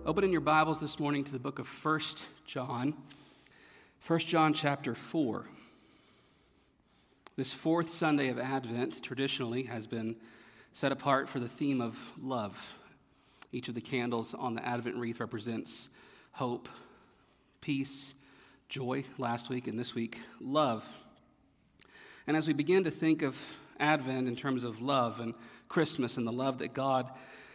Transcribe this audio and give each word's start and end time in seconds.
Open 0.05 0.23
in 0.23 0.31
your 0.31 0.41
Bibles 0.41 0.79
this 0.79 0.99
morning 0.99 1.23
to 1.23 1.31
the 1.31 1.39
book 1.39 1.57
of 1.59 1.67
1 1.67 1.99
John. 2.45 2.93
1 4.05 4.19
John 4.19 4.53
chapter 4.53 4.93
4. 4.95 5.45
This 7.35 7.51
fourth 7.53 7.89
Sunday 7.89 8.29
of 8.29 8.37
Advent 8.37 9.01
traditionally 9.03 9.63
has 9.63 9.87
been 9.87 10.15
set 10.73 10.91
apart 10.91 11.27
for 11.27 11.39
the 11.39 11.49
theme 11.49 11.81
of 11.81 12.11
love. 12.21 12.75
Each 13.51 13.67
of 13.67 13.75
the 13.75 13.81
candles 13.81 14.33
on 14.33 14.53
the 14.53 14.65
Advent 14.65 14.97
wreath 14.97 15.19
represents 15.19 15.89
hope, 16.33 16.69
peace, 17.61 18.13
joy 18.67 19.03
last 19.17 19.49
week, 19.49 19.67
and 19.67 19.77
this 19.77 19.95
week, 19.95 20.19
love. 20.39 20.87
And 22.27 22.37
as 22.37 22.47
we 22.47 22.53
begin 22.53 22.83
to 22.83 22.91
think 22.91 23.23
of 23.23 23.39
Advent 23.79 24.27
in 24.27 24.35
terms 24.35 24.63
of 24.63 24.81
love 24.81 25.19
and 25.19 25.33
Christmas 25.67 26.17
and 26.17 26.27
the 26.27 26.31
love 26.31 26.59
that 26.59 26.73
God 26.73 27.09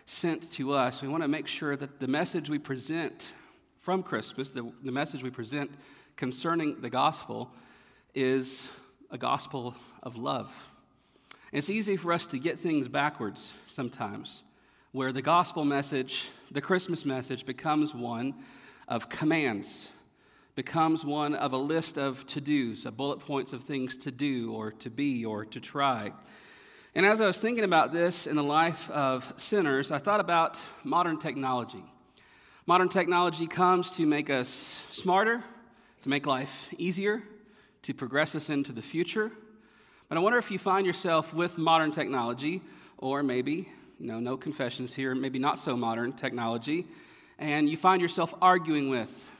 sent 0.06 0.50
to 0.52 0.72
us, 0.72 1.00
we 1.00 1.08
want 1.08 1.22
to 1.22 1.28
make 1.28 1.46
sure 1.46 1.76
that 1.76 2.00
the 2.00 2.08
message 2.08 2.50
we 2.50 2.58
present 2.58 3.32
from 3.78 4.02
Christmas, 4.02 4.50
the, 4.50 4.68
the 4.82 4.90
message 4.90 5.22
we 5.22 5.30
present 5.30 5.70
concerning 6.16 6.80
the 6.80 6.90
gospel, 6.90 7.50
is 8.14 8.68
a 9.10 9.18
gospel 9.18 9.76
of 10.02 10.16
love. 10.16 10.70
And 11.52 11.58
it's 11.58 11.70
easy 11.70 11.96
for 11.96 12.12
us 12.12 12.26
to 12.28 12.38
get 12.38 12.58
things 12.58 12.88
backwards 12.88 13.54
sometimes 13.68 14.42
where 14.94 15.12
the 15.12 15.20
gospel 15.20 15.64
message, 15.64 16.28
the 16.52 16.60
Christmas 16.60 17.04
message, 17.04 17.44
becomes 17.44 17.92
one 17.92 18.32
of 18.86 19.08
commands, 19.08 19.88
becomes 20.54 21.04
one 21.04 21.34
of 21.34 21.52
a 21.52 21.56
list 21.56 21.98
of 21.98 22.24
to 22.28 22.40
dos, 22.40 22.84
of 22.84 22.96
bullet 22.96 23.18
points 23.18 23.52
of 23.52 23.64
things 23.64 23.96
to 23.96 24.12
do 24.12 24.52
or 24.52 24.70
to 24.70 24.88
be 24.90 25.24
or 25.24 25.44
to 25.44 25.58
try. 25.58 26.12
And 26.94 27.04
as 27.04 27.20
I 27.20 27.26
was 27.26 27.40
thinking 27.40 27.64
about 27.64 27.92
this 27.92 28.28
in 28.28 28.36
the 28.36 28.44
life 28.44 28.88
of 28.88 29.32
sinners, 29.36 29.90
I 29.90 29.98
thought 29.98 30.20
about 30.20 30.60
modern 30.84 31.18
technology. 31.18 31.84
Modern 32.64 32.88
technology 32.88 33.48
comes 33.48 33.90
to 33.96 34.06
make 34.06 34.30
us 34.30 34.84
smarter, 34.92 35.42
to 36.02 36.08
make 36.08 36.24
life 36.24 36.68
easier, 36.78 37.24
to 37.82 37.94
progress 37.94 38.36
us 38.36 38.48
into 38.48 38.70
the 38.70 38.80
future. 38.80 39.32
But 40.08 40.18
I 40.18 40.20
wonder 40.20 40.38
if 40.38 40.52
you 40.52 40.58
find 40.60 40.86
yourself 40.86 41.34
with 41.34 41.58
modern 41.58 41.90
technology, 41.90 42.62
or 42.96 43.24
maybe 43.24 43.70
know, 43.98 44.20
no 44.20 44.36
confessions 44.36 44.94
here, 44.94 45.14
maybe 45.14 45.38
not 45.38 45.58
so 45.58 45.76
modern 45.76 46.12
technology, 46.12 46.86
and 47.38 47.68
you 47.68 47.76
find 47.76 48.00
yourself 48.00 48.34
arguing 48.40 48.88
with 48.88 49.30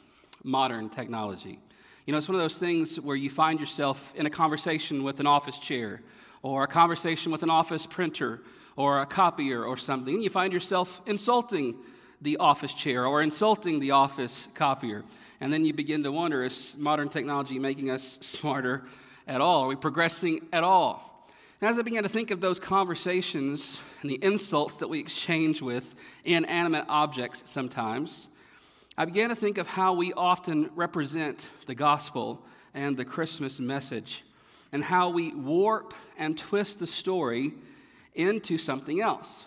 modern 0.42 0.88
technology. 0.88 1.58
You 2.06 2.12
know, 2.12 2.18
it's 2.18 2.28
one 2.28 2.34
of 2.34 2.42
those 2.42 2.58
things 2.58 3.00
where 3.00 3.16
you 3.16 3.30
find 3.30 3.58
yourself 3.58 4.12
in 4.16 4.26
a 4.26 4.30
conversation 4.30 5.02
with 5.04 5.20
an 5.20 5.26
office 5.26 5.58
chair, 5.58 6.02
or 6.42 6.64
a 6.64 6.68
conversation 6.68 7.32
with 7.32 7.42
an 7.42 7.50
office 7.50 7.86
printer, 7.86 8.42
or 8.76 9.00
a 9.00 9.06
copier, 9.06 9.64
or 9.64 9.76
something, 9.76 10.14
and 10.14 10.22
you 10.22 10.30
find 10.30 10.52
yourself 10.52 11.00
insulting 11.06 11.76
the 12.24 12.38
office 12.38 12.74
chair 12.74 13.06
or 13.06 13.22
insulting 13.22 13.78
the 13.78 13.92
office 13.92 14.48
copier. 14.54 15.04
And 15.40 15.52
then 15.52 15.64
you 15.64 15.72
begin 15.72 16.02
to 16.04 16.10
wonder 16.10 16.42
is 16.42 16.76
modern 16.78 17.08
technology 17.08 17.58
making 17.58 17.90
us 17.90 18.18
smarter 18.20 18.84
at 19.26 19.40
all? 19.40 19.64
Are 19.64 19.68
we 19.68 19.76
progressing 19.76 20.46
at 20.52 20.64
all? 20.64 21.13
And 21.64 21.70
as 21.70 21.78
I 21.78 21.82
began 21.82 22.02
to 22.02 22.10
think 22.10 22.30
of 22.30 22.42
those 22.42 22.60
conversations 22.60 23.80
and 24.02 24.10
the 24.10 24.22
insults 24.22 24.74
that 24.74 24.88
we 24.88 24.98
exchange 24.98 25.62
with 25.62 25.94
inanimate 26.22 26.84
objects 26.90 27.42
sometimes, 27.46 28.28
I 28.98 29.06
began 29.06 29.30
to 29.30 29.34
think 29.34 29.56
of 29.56 29.66
how 29.66 29.94
we 29.94 30.12
often 30.12 30.68
represent 30.74 31.48
the 31.64 31.74
gospel 31.74 32.44
and 32.74 32.98
the 32.98 33.06
Christmas 33.06 33.60
message, 33.60 34.24
and 34.72 34.84
how 34.84 35.08
we 35.08 35.32
warp 35.32 35.94
and 36.18 36.36
twist 36.36 36.80
the 36.80 36.86
story 36.86 37.54
into 38.12 38.58
something 38.58 39.00
else. 39.00 39.46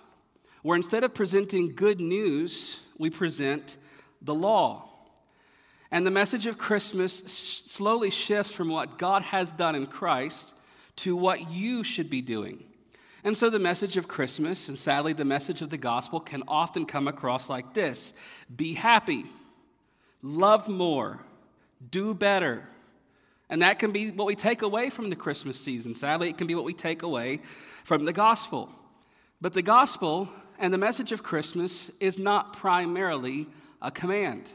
Where 0.64 0.76
instead 0.76 1.04
of 1.04 1.14
presenting 1.14 1.76
good 1.76 2.02
news, 2.02 2.80
we 2.98 3.12
present 3.12 3.78
the 4.24 4.34
law. 4.34 4.90
And 5.92 6.04
the 6.04 6.10
message 6.10 6.48
of 6.48 6.58
Christmas 6.58 7.20
slowly 7.20 8.10
shifts 8.10 8.54
from 8.54 8.70
what 8.70 8.98
God 8.98 9.22
has 9.22 9.52
done 9.52 9.76
in 9.76 9.86
Christ 9.86 10.56
to 10.98 11.16
what 11.16 11.50
you 11.50 11.84
should 11.84 12.10
be 12.10 12.22
doing. 12.22 12.64
And 13.24 13.36
so 13.36 13.50
the 13.50 13.60
message 13.60 13.98
of 13.98 14.08
Christmas, 14.08 14.70
and 14.70 14.78
sadly 14.78 15.14
the 15.14 15.26
message 15.26 15.62
of 15.62 15.70
the 15.70 15.78
gospel, 15.78 16.20
can 16.20 16.44
often 16.48 16.86
come 16.86 17.08
across 17.08 17.50
like 17.50 17.74
this 17.74 18.14
Be 18.56 18.74
happy, 18.74 19.26
love 20.22 20.68
more, 20.68 21.20
do 21.92 22.14
better. 22.14 22.68
And 23.50 23.62
that 23.62 23.80
can 23.80 23.92
be 23.92 24.12
what 24.12 24.28
we 24.28 24.36
take 24.36 24.62
away 24.62 24.90
from 24.90 25.10
the 25.10 25.16
Christmas 25.16 25.60
season. 25.60 25.96
Sadly, 25.96 26.30
it 26.30 26.38
can 26.38 26.48
be 26.48 26.56
what 26.56 26.66
we 26.66 26.74
take 26.74 27.02
away 27.02 27.40
from 27.86 28.04
the 28.04 28.12
gospel. 28.12 28.70
But 29.40 29.54
the 29.54 29.62
gospel 29.62 30.28
and 30.60 30.74
the 30.74 30.78
message 30.78 31.14
of 31.14 31.24
Christmas 31.24 31.90
is 32.00 32.20
not 32.20 32.54
primarily 32.54 33.48
a 33.82 33.90
command. 33.90 34.50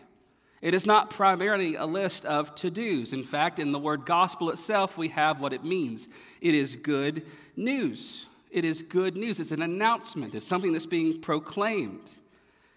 It 0.63 0.75
is 0.75 0.87
not 0.87 1.11
primarily 1.11 1.75
a 1.75 1.85
list 1.85 2.25
of 2.25 2.55
to 2.55 2.71
dos. 2.71 3.13
In 3.13 3.25
fact, 3.25 3.59
in 3.59 3.73
the 3.73 3.81
word 3.81 4.07
gospel 4.07 4.49
itself, 4.51 4.97
we 4.97 5.09
have 5.09 5.41
what 5.41 5.53
it 5.53 5.65
means 5.65 6.09
it 6.41 6.55
is 6.55 6.77
good 6.77 7.27
news. 7.57 8.27
It 8.51 8.65
is 8.65 8.83
good 8.83 9.17
news. 9.17 9.41
It's 9.41 9.51
an 9.51 9.63
announcement, 9.63 10.35
it's 10.35 10.47
something 10.47 10.73
that's 10.73 10.87
being 10.87 11.21
proclaimed. 11.21 12.11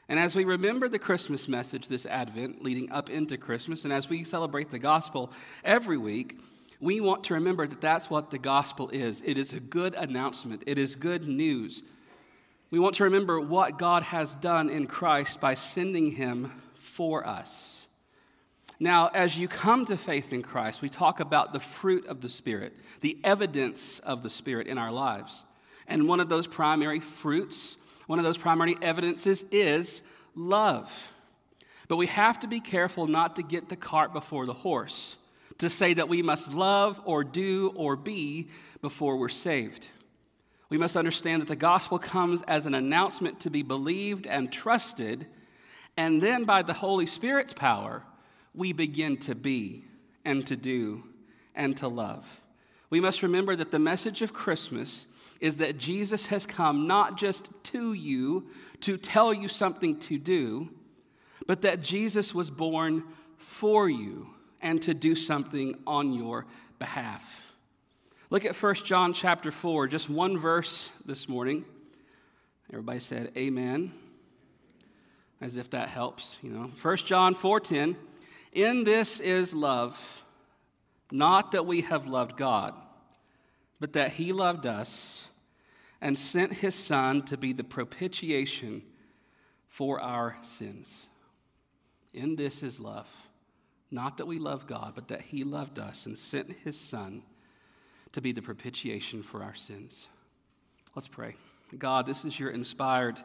And 0.07 0.19
as 0.19 0.35
we 0.35 0.45
remember 0.45 0.87
the 0.87 0.99
Christmas 0.99 1.47
message 1.47 1.87
this 1.87 2.05
Advent 2.05 2.63
leading 2.63 2.91
up 2.91 3.09
into 3.09 3.37
Christmas, 3.37 3.85
and 3.85 3.93
as 3.93 4.09
we 4.09 4.23
celebrate 4.23 4.69
the 4.69 4.79
gospel 4.79 5.31
every 5.63 5.97
week, 5.97 6.39
we 6.79 7.01
want 7.01 7.23
to 7.25 7.33
remember 7.33 7.65
that 7.65 7.81
that's 7.81 8.09
what 8.09 8.29
the 8.29 8.37
gospel 8.37 8.89
is. 8.89 9.21
It 9.25 9.37
is 9.37 9.53
a 9.53 9.59
good 9.59 9.95
announcement, 9.95 10.63
it 10.65 10.77
is 10.77 10.95
good 10.95 11.27
news. 11.27 11.83
We 12.71 12.79
want 12.79 12.95
to 12.95 13.03
remember 13.03 13.39
what 13.39 13.77
God 13.77 14.03
has 14.03 14.35
done 14.35 14.69
in 14.69 14.87
Christ 14.87 15.39
by 15.39 15.53
sending 15.53 16.11
him 16.11 16.51
for 16.95 17.27
us. 17.27 17.85
Now, 18.79 19.09
as 19.13 19.37
you 19.37 19.49
come 19.49 19.85
to 19.85 19.97
faith 19.97 20.31
in 20.31 20.41
Christ, 20.41 20.81
we 20.81 20.87
talk 20.87 21.19
about 21.19 21.51
the 21.51 21.59
fruit 21.59 22.07
of 22.07 22.21
the 22.21 22.29
Spirit, 22.29 22.73
the 23.01 23.17
evidence 23.21 23.99
of 23.99 24.23
the 24.23 24.29
Spirit 24.29 24.67
in 24.67 24.77
our 24.77 24.93
lives. 24.93 25.43
And 25.87 26.07
one 26.07 26.21
of 26.21 26.29
those 26.29 26.47
primary 26.47 27.01
fruits, 27.01 27.75
one 28.07 28.17
of 28.17 28.23
those 28.23 28.37
primary 28.37 28.77
evidences 28.81 29.43
is 29.51 30.01
love. 30.35 30.89
But 31.89 31.97
we 31.97 32.07
have 32.07 32.39
to 32.39 32.47
be 32.47 32.61
careful 32.61 33.07
not 33.07 33.35
to 33.35 33.43
get 33.43 33.67
the 33.67 33.75
cart 33.75 34.13
before 34.13 34.45
the 34.45 34.53
horse, 34.53 35.17
to 35.57 35.69
say 35.69 35.93
that 35.95 36.07
we 36.07 36.21
must 36.21 36.53
love 36.53 37.01
or 37.03 37.25
do 37.25 37.73
or 37.75 37.97
be 37.97 38.47
before 38.81 39.17
we're 39.17 39.29
saved. 39.29 39.89
We 40.69 40.77
must 40.77 40.95
understand 40.95 41.41
that 41.41 41.49
the 41.49 41.57
gospel 41.57 41.99
comes 41.99 42.41
as 42.43 42.65
an 42.65 42.73
announcement 42.73 43.41
to 43.41 43.49
be 43.49 43.63
believed 43.63 44.27
and 44.27 44.49
trusted, 44.51 45.27
and 45.97 46.21
then 46.21 46.43
by 46.43 46.61
the 46.61 46.73
Holy 46.73 47.05
Spirit's 47.05 47.53
power, 47.53 48.03
we 48.53 48.73
begin 48.73 49.17
to 49.17 49.35
be 49.35 49.85
and 50.23 50.45
to 50.47 50.55
do 50.55 51.03
and 51.53 51.75
to 51.77 51.87
love. 51.87 52.41
We 52.89 52.99
must 52.99 53.23
remember 53.23 53.55
that 53.55 53.71
the 53.71 53.79
message 53.79 54.21
of 54.21 54.33
Christmas 54.33 55.05
is 55.41 55.57
that 55.57 55.77
Jesus 55.77 56.27
has 56.27 56.45
come 56.45 56.87
not 56.87 57.17
just 57.17 57.49
to 57.63 57.93
you 57.93 58.47
to 58.81 58.97
tell 58.97 59.33
you 59.33 59.47
something 59.47 59.99
to 60.01 60.17
do, 60.17 60.69
but 61.47 61.61
that 61.61 61.81
Jesus 61.81 62.33
was 62.33 62.49
born 62.49 63.03
for 63.37 63.89
you 63.89 64.27
and 64.61 64.81
to 64.81 64.93
do 64.93 65.15
something 65.15 65.77
on 65.85 66.13
your 66.13 66.45
behalf. 66.79 67.53
Look 68.29 68.45
at 68.45 68.55
1 68.55 68.75
John 68.75 69.13
chapter 69.13 69.51
4, 69.51 69.87
just 69.87 70.09
one 70.09 70.37
verse 70.37 70.89
this 71.05 71.29
morning. 71.29 71.65
Everybody 72.71 72.99
said 72.99 73.31
amen. 73.37 73.93
As 75.41 75.57
if 75.57 75.69
that 75.71 75.89
helps, 75.89 76.37
you 76.41 76.49
know. 76.49 76.71
1 76.81 76.97
John 77.05 77.35
4:10 77.35 77.95
in 78.53 78.85
this 78.85 79.19
is 79.19 79.53
love, 79.53 80.23
not 81.11 81.51
that 81.51 81.65
we 81.65 81.81
have 81.81 82.07
loved 82.07 82.37
God, 82.37 82.73
but 83.81 83.93
that 83.93 84.13
He 84.13 84.31
loved 84.31 84.65
us 84.65 85.27
and 85.99 86.17
sent 86.17 86.53
His 86.53 86.73
Son 86.73 87.21
to 87.23 87.37
be 87.37 87.51
the 87.51 87.65
propitiation 87.65 88.81
for 89.67 89.99
our 89.99 90.37
sins. 90.41 91.07
In 92.13 92.37
this 92.37 92.63
is 92.63 92.79
love, 92.79 93.09
Not 93.91 94.17
that 94.17 94.25
we 94.25 94.39
love 94.39 94.67
God, 94.67 94.93
but 94.95 95.07
that 95.09 95.21
He 95.21 95.43
loved 95.43 95.79
us 95.79 96.05
and 96.05 96.17
sent 96.17 96.51
His 96.63 96.79
Son 96.79 97.23
to 98.11 98.21
be 98.21 98.31
the 98.31 98.41
propitiation 98.41 99.23
for 99.23 99.43
our 99.43 99.55
sins. 99.55 100.07
Let's 100.95 101.07
pray. 101.07 101.35
God, 101.77 102.05
this 102.05 102.25
is 102.25 102.39
your 102.39 102.49
inspired, 102.49 103.19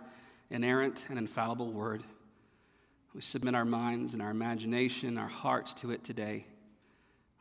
inerrant, 0.51 1.07
and 1.09 1.19
infallible 1.19 1.71
word. 1.71 2.03
We 3.15 3.21
submit 3.21 3.55
our 3.55 3.65
minds 3.65 4.15
and 4.15 4.23
our 4.23 4.31
imagination, 4.31 5.19
our 5.19 5.29
hearts 5.29 5.75
to 5.75 5.91
it 5.91 6.05
today. 6.05 6.47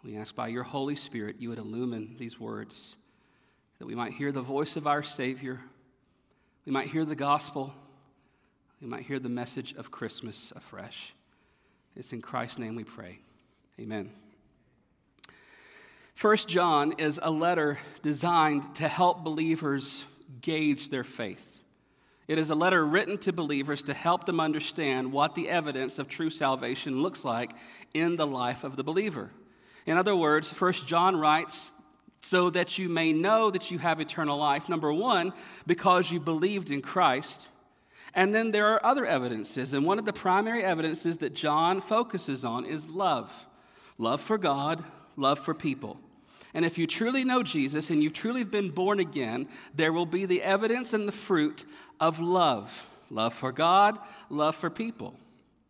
We 0.04 0.16
ask 0.18 0.36
by 0.36 0.48
your 0.48 0.64
Holy 0.64 0.96
Spirit 0.96 1.38
you 1.40 1.50
would 1.50 1.58
illumine 1.58 2.16
these 2.18 2.40
words, 2.40 2.96
that 3.80 3.86
we 3.86 3.96
might 3.96 4.14
hear 4.14 4.32
the 4.32 4.42
voice 4.42 4.76
of 4.76 4.88
our 4.88 5.04
Savior, 5.04 5.60
we 6.66 6.72
might 6.72 6.88
hear 6.88 7.06
the 7.06 7.16
gospel, 7.16 7.74
we 8.82 8.88
might 8.88 9.04
hear 9.04 9.20
the 9.20 9.30
message 9.30 9.74
of 9.76 9.92
Christmas 9.92 10.54
afresh. 10.56 11.14
It's 11.96 12.14
in 12.14 12.22
Christ's 12.22 12.60
name 12.60 12.76
we 12.76 12.84
pray. 12.84 13.20
Amen. 13.80 14.12
First 16.16 16.48
John 16.48 16.94
is 16.98 17.20
a 17.22 17.32
letter 17.32 17.80
designed 18.02 18.76
to 18.76 18.88
help 18.88 19.24
believers 19.24 20.06
gauge 20.42 20.90
their 20.90 21.04
faith. 21.04 21.59
It 22.30 22.38
is 22.38 22.52
a 22.52 22.56
letter 22.56 22.86
written 22.86 23.18
to 23.20 23.34
believers 23.34 23.82
to 23.84 23.94
help 23.96 24.26
them 24.26 24.40
understand 24.40 25.12
what 25.12 25.34
the 25.34 25.50
evidence 25.50 25.98
of 25.98 26.08
true 26.08 26.30
salvation 26.30 27.02
looks 27.02 27.26
like 27.26 27.54
in 27.96 28.18
the 28.18 28.28
life 28.28 28.64
of 28.64 28.76
the 28.76 28.84
believer. 28.84 29.32
In 29.88 29.98
other 29.98 30.16
words, 30.16 30.52
First 30.52 30.86
John 30.86 31.16
writes 31.16 31.72
so 32.22 32.52
that 32.52 32.78
you 32.78 32.88
may 32.88 33.14
know 33.14 33.50
that 33.50 33.72
you 33.72 33.80
have 33.80 34.00
eternal 34.00 34.38
life. 34.38 34.70
Number 34.70 34.94
one, 34.94 35.34
because 35.66 36.12
you 36.12 36.20
believed 36.20 36.70
in 36.70 36.84
Christ. 36.84 37.48
And 38.14 38.36
then 38.36 38.52
there 38.52 38.68
are 38.68 38.86
other 38.86 39.08
evidences. 39.08 39.74
And 39.74 39.84
one 39.84 39.98
of 39.98 40.06
the 40.06 40.14
primary 40.14 40.64
evidences 40.64 41.18
that 41.20 41.34
John 41.34 41.82
focuses 41.82 42.46
on 42.46 42.64
is 42.64 42.92
love 42.92 43.48
love 43.98 44.22
for 44.22 44.38
God, 44.38 44.84
love 45.18 45.40
for 45.40 45.56
people. 45.56 46.00
And 46.54 46.66
if 46.66 46.78
you 46.78 46.88
truly 46.88 47.24
know 47.24 47.44
Jesus 47.44 47.90
and 47.90 48.02
you've 48.02 48.14
truly 48.14 48.44
been 48.44 48.72
born 48.72 49.00
again, 49.00 49.48
there 49.76 49.94
will 49.94 50.06
be 50.06 50.26
the 50.26 50.42
evidence 50.42 50.94
and 50.94 51.08
the 51.08 51.12
fruit 51.12 51.66
of 52.00 52.20
love 52.20 52.86
love 53.10 53.34
for 53.34 53.52
God, 53.52 53.98
love 54.30 54.56
for 54.56 54.70
people. 54.70 55.16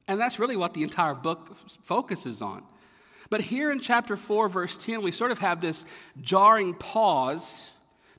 And 0.08 0.20
that's 0.20 0.40
really 0.40 0.56
what 0.56 0.74
the 0.74 0.84
entire 0.84 1.14
book 1.14 1.56
focuses 1.84 2.42
on. 2.42 2.64
But 3.30 3.42
here 3.42 3.72
in 3.72 3.80
chapter 3.80 4.18
4, 4.18 4.50
verse 4.50 4.76
10, 4.78 5.02
we 5.02 5.12
sort 5.12 5.32
of 5.32 5.40
have 5.40 5.62
this 5.62 5.86
jarring 6.20 6.74
pause 6.74 7.70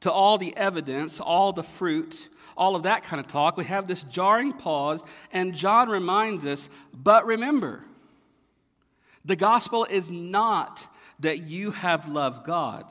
to 0.01 0.11
all 0.11 0.39
the 0.39 0.57
evidence, 0.57 1.21
all 1.21 1.53
the 1.53 1.65
fruit, 1.65 2.29
all 2.57 2.77
of 2.77 2.85
that 2.85 3.03
kind 3.03 3.19
of 3.19 3.27
talk. 3.27 3.57
We 3.57 3.65
have 3.65 3.89
this 3.89 4.05
jarring 4.05 4.53
pause, 4.53 5.03
and 5.33 5.55
John 5.55 5.89
reminds 5.89 6.47
us, 6.47 6.69
but 6.95 7.27
remember, 7.27 7.85
the 9.25 9.37
gospel 9.37 9.85
is 9.85 10.11
not 10.11 10.87
that 11.19 11.43
you 11.43 11.73
have 11.73 12.09
loved 12.09 12.47
God, 12.47 12.85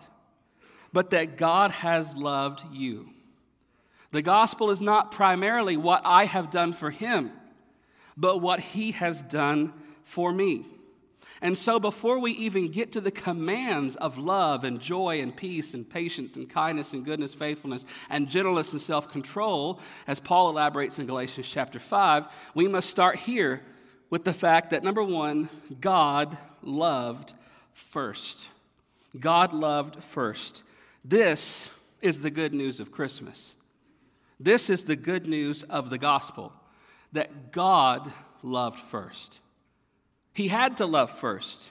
but 0.91 1.11
that 1.11 1.37
God 1.37 1.71
has 1.71 2.15
loved 2.15 2.63
you. 2.73 3.09
The 4.11 4.21
gospel 4.21 4.71
is 4.71 4.81
not 4.81 5.11
primarily 5.11 5.77
what 5.77 6.01
I 6.05 6.25
have 6.25 6.49
done 6.49 6.73
for 6.73 6.89
him, 6.89 7.31
but 8.17 8.37
what 8.37 8.59
he 8.59 8.91
has 8.91 9.21
done 9.21 9.73
for 10.03 10.31
me. 10.31 10.65
And 11.41 11.57
so, 11.57 11.79
before 11.79 12.19
we 12.19 12.31
even 12.33 12.69
get 12.69 12.91
to 12.93 13.01
the 13.01 13.11
commands 13.11 13.95
of 13.95 14.17
love 14.17 14.65
and 14.65 14.81
joy 14.81 15.21
and 15.21 15.35
peace 15.35 15.73
and 15.73 15.89
patience 15.89 16.35
and 16.35 16.49
kindness 16.49 16.91
and 16.91 17.05
goodness, 17.05 17.33
faithfulness 17.33 17.85
and 18.09 18.29
gentleness 18.29 18.73
and 18.73 18.81
self 18.81 19.09
control, 19.09 19.79
as 20.05 20.19
Paul 20.19 20.49
elaborates 20.49 20.99
in 20.99 21.05
Galatians 21.05 21.47
chapter 21.47 21.79
5, 21.79 22.25
we 22.55 22.67
must 22.67 22.89
start 22.89 23.15
here 23.15 23.61
with 24.09 24.25
the 24.25 24.33
fact 24.33 24.71
that 24.71 24.83
number 24.83 25.03
one, 25.03 25.47
God 25.79 26.37
loved 26.61 27.33
first. 27.73 28.49
God 29.17 29.53
loved 29.53 30.03
first. 30.03 30.63
This 31.05 31.69
is 32.01 32.19
the 32.19 32.31
good 32.31 32.53
news 32.53 32.81
of 32.81 32.91
Christmas. 32.91 33.55
This 34.39 34.69
is 34.69 34.85
the 34.85 34.95
good 34.95 35.27
news 35.27 35.63
of 35.63 35.89
the 35.89 35.97
gospel 35.97 36.53
that 37.11 37.51
God 37.51 38.11
loved 38.41 38.79
first. 38.79 39.39
He 40.33 40.47
had 40.47 40.77
to 40.77 40.85
love 40.85 41.11
first. 41.11 41.69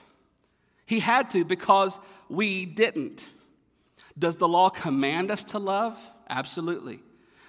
He 0.85 0.99
had 0.99 1.29
to 1.31 1.43
because 1.43 1.97
we 2.29 2.65
didn't. 2.65 3.25
Does 4.17 4.37
the 4.37 4.47
law 4.47 4.69
command 4.69 5.31
us 5.31 5.43
to 5.45 5.59
love? 5.59 5.97
Absolutely. 6.29 6.99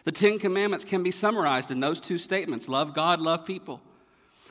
The 0.04 0.12
Ten 0.12 0.38
Commandments 0.38 0.84
can 0.84 1.02
be 1.02 1.10
summarized 1.10 1.70
in 1.70 1.80
those 1.80 2.00
two 2.00 2.18
statements 2.18 2.68
love 2.68 2.94
God, 2.94 3.20
love 3.20 3.44
people. 3.44 3.82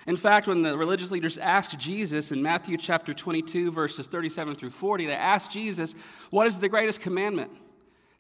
In 0.07 0.17
fact, 0.17 0.47
when 0.47 0.61
the 0.61 0.77
religious 0.77 1.11
leaders 1.11 1.37
asked 1.37 1.77
Jesus 1.77 2.31
in 2.31 2.41
Matthew 2.41 2.77
chapter 2.77 3.13
22, 3.13 3.71
verses 3.71 4.07
37 4.07 4.55
through 4.55 4.69
40, 4.71 5.07
they 5.07 5.13
asked 5.13 5.51
Jesus, 5.51 5.93
What 6.29 6.47
is 6.47 6.59
the 6.59 6.69
greatest 6.69 7.01
commandment? 7.01 7.51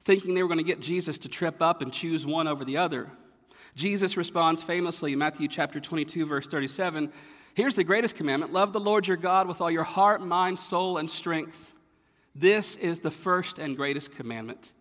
Thinking 0.03 0.33
they 0.33 0.43
were 0.43 0.49
going 0.49 0.59
to 0.59 0.63
get 0.63 0.79
Jesus 0.79 1.19
to 1.19 1.29
trip 1.29 1.61
up 1.61 1.81
and 1.81 1.93
choose 1.93 2.25
one 2.25 2.47
over 2.47 2.63
the 2.63 2.77
other. 2.77 3.09
Jesus 3.75 4.17
responds 4.17 4.63
famously 4.63 5.13
in 5.13 5.19
Matthew 5.19 5.47
chapter 5.47 5.79
22, 5.79 6.25
verse 6.25 6.47
37 6.47 7.11
Here's 7.55 7.75
the 7.75 7.83
greatest 7.83 8.15
commandment 8.15 8.53
love 8.53 8.73
the 8.73 8.79
Lord 8.79 9.07
your 9.07 9.17
God 9.17 9.47
with 9.47 9.59
all 9.59 9.71
your 9.71 9.83
heart, 9.83 10.21
mind, 10.21 10.59
soul, 10.59 10.97
and 10.97 11.09
strength. 11.09 11.73
This 12.35 12.75
is 12.77 13.01
the 13.01 13.11
first 13.11 13.59
and 13.59 13.75
greatest 13.75 14.15
commandment. 14.15 14.71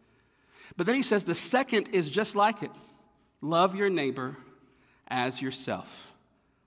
But 0.76 0.86
then 0.86 0.94
he 0.94 1.02
says 1.02 1.24
the 1.24 1.34
second 1.34 1.88
is 1.92 2.10
just 2.10 2.36
like 2.36 2.62
it 2.62 2.70
love 3.40 3.74
your 3.74 3.90
neighbor 3.90 4.36
as 5.08 5.42
yourself. 5.42 6.12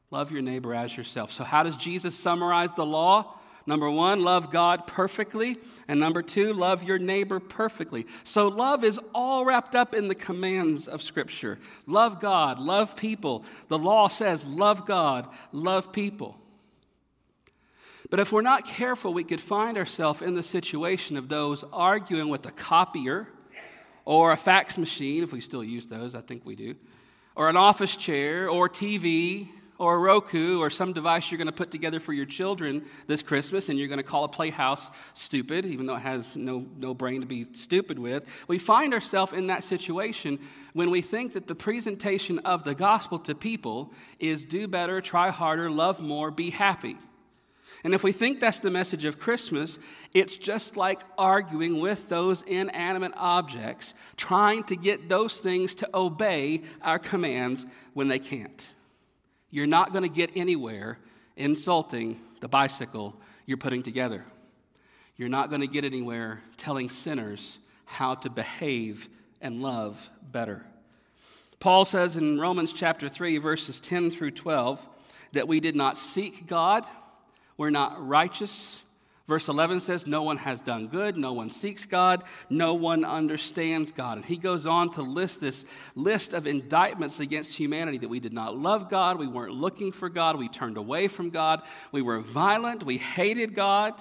Love 0.09 0.31
your 0.31 0.41
neighbor 0.41 0.75
as 0.75 0.95
yourself. 0.95 1.31
So, 1.31 1.43
how 1.43 1.63
does 1.63 1.77
Jesus 1.77 2.15
summarize 2.15 2.73
the 2.73 2.85
law? 2.85 3.39
Number 3.65 3.89
one, 3.89 4.23
love 4.23 4.51
God 4.51 4.87
perfectly. 4.87 5.57
And 5.87 5.99
number 5.99 6.21
two, 6.21 6.53
love 6.53 6.83
your 6.83 6.97
neighbor 6.97 7.39
perfectly. 7.39 8.07
So, 8.23 8.47
love 8.47 8.83
is 8.83 8.99
all 9.13 9.45
wrapped 9.45 9.75
up 9.75 9.93
in 9.93 10.07
the 10.07 10.15
commands 10.15 10.87
of 10.87 11.01
Scripture. 11.01 11.59
Love 11.85 12.19
God, 12.19 12.59
love 12.59 12.95
people. 12.95 13.45
The 13.67 13.77
law 13.77 14.07
says, 14.07 14.45
love 14.45 14.85
God, 14.85 15.27
love 15.51 15.91
people. 15.91 16.37
But 18.09 18.19
if 18.19 18.31
we're 18.31 18.41
not 18.41 18.65
careful, 18.65 19.13
we 19.13 19.23
could 19.23 19.39
find 19.39 19.77
ourselves 19.77 20.21
in 20.21 20.35
the 20.35 20.43
situation 20.43 21.15
of 21.15 21.29
those 21.29 21.63
arguing 21.71 22.29
with 22.29 22.45
a 22.45 22.51
copier 22.51 23.27
or 24.03 24.31
a 24.31 24.37
fax 24.37 24.77
machine, 24.77 25.23
if 25.23 25.31
we 25.31 25.39
still 25.39 25.63
use 25.63 25.87
those, 25.87 26.15
I 26.15 26.21
think 26.21 26.45
we 26.45 26.55
do, 26.55 26.75
or 27.35 27.49
an 27.49 27.55
office 27.55 27.95
chair 27.95 28.49
or 28.49 28.67
TV 28.67 29.47
or 29.81 29.95
a 29.95 29.97
Roku 29.97 30.59
or 30.59 30.69
some 30.69 30.93
device 30.93 31.31
you're 31.31 31.39
going 31.39 31.47
to 31.47 31.51
put 31.51 31.71
together 31.71 31.99
for 31.99 32.13
your 32.13 32.27
children 32.27 32.85
this 33.07 33.23
Christmas 33.23 33.67
and 33.67 33.79
you're 33.79 33.87
going 33.87 33.97
to 33.97 34.03
call 34.03 34.23
a 34.23 34.29
playhouse 34.29 34.91
stupid, 35.15 35.65
even 35.65 35.87
though 35.87 35.95
it 35.95 36.01
has 36.01 36.35
no, 36.35 36.67
no 36.77 36.93
brain 36.93 37.21
to 37.21 37.25
be 37.25 37.45
stupid 37.53 37.97
with. 37.97 38.23
We 38.47 38.59
find 38.59 38.93
ourselves 38.93 39.33
in 39.33 39.47
that 39.47 39.63
situation 39.63 40.37
when 40.73 40.91
we 40.91 41.01
think 41.01 41.33
that 41.33 41.47
the 41.47 41.55
presentation 41.55 42.37
of 42.39 42.63
the 42.63 42.75
gospel 42.75 43.17
to 43.21 43.33
people 43.33 43.91
is 44.19 44.45
do 44.45 44.67
better, 44.67 45.01
try 45.01 45.31
harder, 45.31 45.67
love 45.71 45.99
more, 45.99 46.29
be 46.29 46.51
happy. 46.51 46.99
And 47.83 47.95
if 47.95 48.03
we 48.03 48.11
think 48.11 48.39
that's 48.39 48.59
the 48.59 48.69
message 48.69 49.05
of 49.05 49.17
Christmas, 49.17 49.79
it's 50.13 50.35
just 50.37 50.77
like 50.77 51.01
arguing 51.17 51.79
with 51.79 52.07
those 52.07 52.43
inanimate 52.43 53.13
objects, 53.15 53.95
trying 54.15 54.63
to 54.65 54.75
get 54.75 55.09
those 55.09 55.39
things 55.39 55.73
to 55.73 55.89
obey 55.91 56.61
our 56.83 56.99
commands 56.99 57.65
when 57.95 58.09
they 58.09 58.19
can't. 58.19 58.71
You're 59.51 59.67
not 59.67 59.91
going 59.91 60.03
to 60.03 60.09
get 60.09 60.31
anywhere 60.35 60.97
insulting 61.35 62.19
the 62.39 62.47
bicycle 62.47 63.15
you're 63.45 63.57
putting 63.57 63.83
together. 63.83 64.25
You're 65.17 65.29
not 65.29 65.49
going 65.49 65.61
to 65.61 65.67
get 65.67 65.83
anywhere 65.83 66.41
telling 66.57 66.89
sinners 66.89 67.59
how 67.85 68.15
to 68.15 68.29
behave 68.29 69.09
and 69.41 69.61
love 69.61 70.09
better. 70.31 70.65
Paul 71.59 71.85
says 71.85 72.15
in 72.17 72.39
Romans 72.39 72.73
chapter 72.73 73.07
3, 73.07 73.37
verses 73.37 73.79
10 73.79 74.09
through 74.09 74.31
12, 74.31 74.83
that 75.33 75.47
we 75.47 75.59
did 75.59 75.75
not 75.75 75.97
seek 75.97 76.47
God, 76.47 76.87
we're 77.57 77.69
not 77.69 78.05
righteous, 78.05 78.81
Verse 79.31 79.47
11 79.47 79.79
says, 79.79 80.05
No 80.05 80.23
one 80.23 80.35
has 80.35 80.59
done 80.59 80.87
good, 80.87 81.15
no 81.15 81.31
one 81.31 81.49
seeks 81.49 81.85
God, 81.85 82.25
no 82.49 82.73
one 82.73 83.05
understands 83.05 83.89
God. 83.93 84.17
And 84.17 84.25
he 84.25 84.35
goes 84.35 84.65
on 84.65 84.91
to 84.91 85.03
list 85.03 85.39
this 85.39 85.63
list 85.95 86.33
of 86.33 86.45
indictments 86.45 87.21
against 87.21 87.55
humanity 87.57 87.97
that 87.99 88.09
we 88.09 88.19
did 88.19 88.33
not 88.33 88.57
love 88.57 88.89
God, 88.89 89.17
we 89.17 89.27
weren't 89.27 89.53
looking 89.53 89.93
for 89.93 90.09
God, 90.09 90.37
we 90.37 90.49
turned 90.49 90.75
away 90.75 91.07
from 91.07 91.29
God, 91.29 91.61
we 91.93 92.01
were 92.01 92.19
violent, 92.19 92.83
we 92.83 92.97
hated 92.97 93.55
God. 93.55 93.93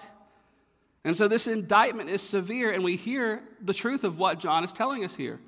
And 1.05 1.17
so 1.17 1.29
this 1.29 1.47
indictment 1.47 2.11
is 2.11 2.23
severe, 2.23 2.73
and 2.73 2.83
we 2.83 2.97
hear 2.97 3.41
the 3.63 3.73
truth 3.73 4.03
of 4.03 4.19
what 4.19 4.41
John 4.41 4.65
is 4.65 4.73
telling 4.73 5.05
us 5.05 5.15
here. 5.15 5.39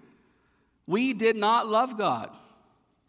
We 0.87 1.13
did 1.13 1.35
not 1.35 1.67
love 1.67 1.99
God 1.99 2.31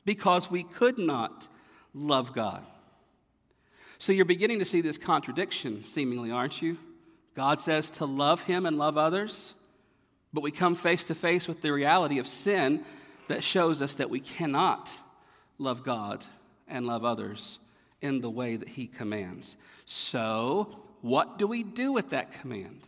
because 0.06 0.50
we 0.50 0.64
could 0.64 0.98
not 0.98 1.48
love 1.94 2.34
God. 2.34 2.66
So 4.04 4.12
you're 4.12 4.26
beginning 4.26 4.60
to 4.60 4.66
see 4.66 4.82
this 4.82 4.98
contradiction, 4.98 5.86
seemingly, 5.86 6.30
aren't 6.30 6.62
you? 6.62 6.78
God 7.36 7.62
says 7.62 7.90
to 7.92 8.06
love 8.06 8.44
Him 8.44 8.66
and 8.66 8.78
love 8.78 8.98
others, 8.98 9.56
but 10.34 10.44
we 10.44 10.52
come 10.52 10.76
face 10.76 11.06
to 11.06 11.16
face 11.16 11.48
with 11.48 11.62
the 11.62 11.72
reality 11.72 12.20
of 12.20 12.28
sin 12.28 12.84
that 13.30 13.46
shows 13.46 13.82
us 13.82 13.96
that 13.96 14.10
we 14.10 14.20
cannot 14.20 14.92
love 15.58 15.86
God 15.86 16.26
and 16.68 16.86
love 16.86 17.06
others 17.06 17.60
in 18.02 18.20
the 18.20 18.30
way 18.30 18.58
that 18.58 18.68
He 18.68 18.88
commands. 18.88 19.56
So, 19.86 20.78
what 21.00 21.40
do 21.40 21.48
we 21.48 21.64
do 21.64 21.94
with 21.94 22.10
that 22.10 22.34
command? 22.34 22.82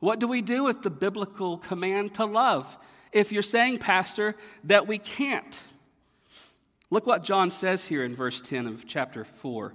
What 0.00 0.18
do 0.18 0.28
we 0.28 0.42
do 0.42 0.64
with 0.64 0.82
the 0.82 0.90
biblical 0.90 1.56
command 1.56 2.12
to 2.16 2.26
love? 2.26 2.76
If 3.10 3.32
you're 3.32 3.42
saying, 3.42 3.78
Pastor, 3.78 4.36
that 4.64 4.86
we 4.86 4.98
can't, 4.98 5.62
look 6.90 7.06
what 7.06 7.24
John 7.24 7.50
says 7.50 7.86
here 7.86 8.04
in 8.04 8.14
verse 8.14 8.42
10 8.42 8.66
of 8.66 8.86
chapter 8.86 9.24
4. 9.24 9.72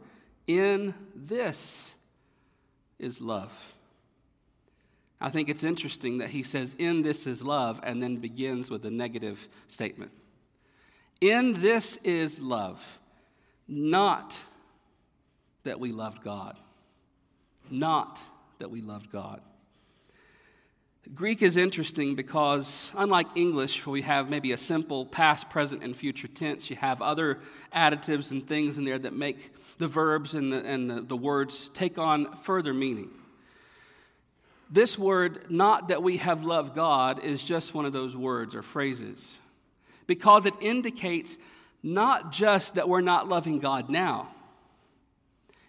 In 0.47 0.93
this 1.15 1.93
is 2.99 3.19
love. 3.19 3.75
I 5.19 5.29
think 5.29 5.49
it's 5.49 5.63
interesting 5.63 6.19
that 6.19 6.29
he 6.29 6.43
says, 6.43 6.75
In 6.77 7.01
this 7.01 7.25
is 7.25 7.41
love, 7.41 7.79
and 7.83 8.01
then 8.01 8.17
begins 8.17 8.69
with 8.69 8.85
a 8.85 8.91
negative 8.91 9.47
statement. 9.67 10.11
In 11.21 11.53
this 11.53 11.97
is 12.03 12.39
love, 12.39 12.99
not 13.67 14.39
that 15.63 15.79
we 15.79 15.91
loved 15.91 16.23
God. 16.23 16.57
Not 17.69 18.23
that 18.59 18.69
we 18.69 18.81
loved 18.81 19.11
God. 19.11 19.41
Greek 21.13 21.43
is 21.43 21.55
interesting 21.55 22.15
because, 22.15 22.89
unlike 22.95 23.27
English, 23.35 23.85
where 23.85 23.93
we 23.93 24.01
have 24.01 24.29
maybe 24.29 24.53
a 24.53 24.57
simple 24.57 25.05
past, 25.05 25.49
present, 25.51 25.83
and 25.83 25.95
future 25.95 26.27
tense, 26.27 26.69
you 26.71 26.75
have 26.77 26.99
other 27.01 27.39
additives 27.75 28.31
and 28.31 28.47
things 28.47 28.79
in 28.79 28.85
there 28.85 28.97
that 28.97 29.13
make 29.13 29.53
the 29.77 29.87
verbs 29.87 30.33
and 30.33 30.51
the, 30.51 30.65
and 30.65 30.89
the, 30.89 31.01
the 31.01 31.15
words 31.15 31.69
take 31.73 31.99
on 31.99 32.33
further 32.37 32.73
meaning. 32.73 33.11
This 34.71 34.97
word, 34.97 35.51
not 35.51 35.89
that 35.89 36.01
we 36.01 36.17
have 36.17 36.43
loved 36.43 36.73
God, 36.73 37.23
is 37.23 37.43
just 37.43 37.75
one 37.75 37.85
of 37.85 37.93
those 37.93 38.15
words 38.15 38.55
or 38.55 38.63
phrases 38.63 39.37
because 40.07 40.45
it 40.45 40.53
indicates 40.59 41.37
not 41.83 42.31
just 42.31 42.75
that 42.75 42.89
we're 42.89 43.01
not 43.01 43.27
loving 43.27 43.59
God 43.59 43.89
now, 43.89 44.27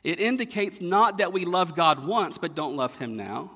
it 0.03 0.19
indicates 0.19 0.81
not 0.81 1.19
that 1.19 1.33
we 1.33 1.45
love 1.45 1.75
God 1.75 2.07
once 2.07 2.39
but 2.39 2.55
don't 2.55 2.75
love 2.75 2.97
Him 2.97 3.17
now. 3.17 3.51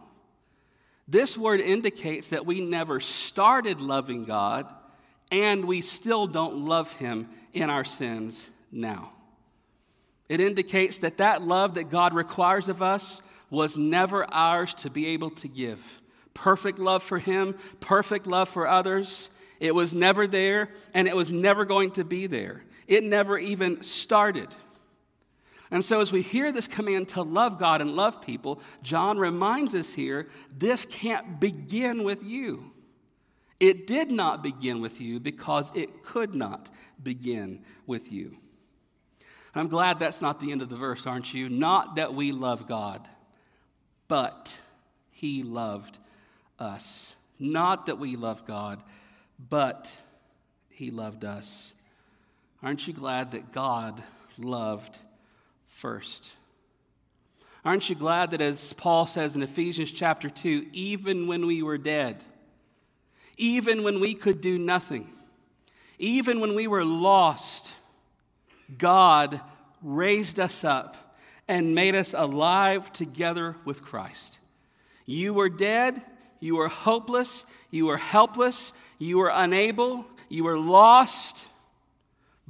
This 1.10 1.36
word 1.36 1.60
indicates 1.60 2.28
that 2.28 2.46
we 2.46 2.60
never 2.60 3.00
started 3.00 3.80
loving 3.80 4.24
God 4.24 4.72
and 5.32 5.64
we 5.64 5.80
still 5.80 6.28
don't 6.28 6.58
love 6.58 6.92
Him 6.92 7.28
in 7.52 7.68
our 7.68 7.84
sins 7.84 8.46
now. 8.70 9.10
It 10.28 10.40
indicates 10.40 10.98
that 10.98 11.18
that 11.18 11.42
love 11.42 11.74
that 11.74 11.90
God 11.90 12.14
requires 12.14 12.68
of 12.68 12.80
us 12.80 13.22
was 13.50 13.76
never 13.76 14.24
ours 14.32 14.72
to 14.74 14.90
be 14.90 15.08
able 15.08 15.30
to 15.30 15.48
give. 15.48 16.00
Perfect 16.32 16.78
love 16.78 17.02
for 17.02 17.18
Him, 17.18 17.56
perfect 17.80 18.28
love 18.28 18.48
for 18.48 18.68
others. 18.68 19.30
It 19.58 19.74
was 19.74 19.92
never 19.92 20.28
there 20.28 20.70
and 20.94 21.08
it 21.08 21.16
was 21.16 21.32
never 21.32 21.64
going 21.64 21.90
to 21.92 22.04
be 22.04 22.28
there. 22.28 22.62
It 22.86 23.02
never 23.02 23.36
even 23.36 23.82
started. 23.82 24.54
And 25.70 25.84
so, 25.84 26.00
as 26.00 26.10
we 26.10 26.22
hear 26.22 26.50
this 26.50 26.66
command 26.66 27.08
to 27.10 27.22
love 27.22 27.58
God 27.58 27.80
and 27.80 27.94
love 27.94 28.20
people, 28.20 28.60
John 28.82 29.18
reminds 29.18 29.74
us 29.74 29.92
here 29.92 30.28
this 30.56 30.84
can't 30.84 31.38
begin 31.38 32.02
with 32.02 32.24
you. 32.24 32.72
It 33.60 33.86
did 33.86 34.10
not 34.10 34.42
begin 34.42 34.80
with 34.80 35.00
you 35.00 35.20
because 35.20 35.70
it 35.74 36.02
could 36.02 36.34
not 36.34 36.68
begin 37.00 37.62
with 37.86 38.10
you. 38.10 38.36
I'm 39.54 39.68
glad 39.68 39.98
that's 39.98 40.22
not 40.22 40.40
the 40.40 40.50
end 40.50 40.62
of 40.62 40.70
the 40.70 40.76
verse, 40.76 41.06
aren't 41.06 41.34
you? 41.34 41.48
Not 41.48 41.96
that 41.96 42.14
we 42.14 42.32
love 42.32 42.66
God, 42.66 43.06
but 44.08 44.56
He 45.10 45.42
loved 45.42 45.98
us. 46.58 47.14
Not 47.38 47.86
that 47.86 47.98
we 47.98 48.16
love 48.16 48.46
God, 48.46 48.82
but 49.48 49.96
He 50.68 50.90
loved 50.90 51.24
us. 51.24 51.74
Aren't 52.62 52.86
you 52.86 52.92
glad 52.92 53.32
that 53.32 53.52
God 53.52 54.02
loved 54.38 54.98
first. 55.80 56.34
Aren't 57.64 57.88
you 57.88 57.94
glad 57.94 58.32
that, 58.32 58.42
as 58.42 58.74
Paul 58.74 59.06
says 59.06 59.34
in 59.34 59.42
Ephesians 59.42 59.90
chapter 59.90 60.28
2, 60.28 60.66
even 60.74 61.26
when 61.26 61.46
we 61.46 61.62
were 61.62 61.78
dead, 61.78 62.22
even 63.38 63.82
when 63.82 63.98
we 63.98 64.12
could 64.12 64.42
do 64.42 64.58
nothing, 64.58 65.10
even 65.98 66.38
when 66.40 66.54
we 66.54 66.66
were 66.66 66.84
lost, 66.84 67.72
God 68.76 69.40
raised 69.82 70.38
us 70.38 70.64
up 70.64 71.16
and 71.48 71.74
made 71.74 71.94
us 71.94 72.14
alive 72.14 72.92
together 72.92 73.56
with 73.64 73.82
Christ. 73.82 74.38
You 75.06 75.32
were 75.32 75.48
dead, 75.48 76.02
you 76.40 76.56
were 76.56 76.68
hopeless, 76.68 77.46
you 77.70 77.86
were 77.86 77.96
helpless, 77.96 78.74
you 78.98 79.16
were 79.16 79.32
unable, 79.32 80.04
you 80.28 80.44
were 80.44 80.58
lost, 80.58 81.42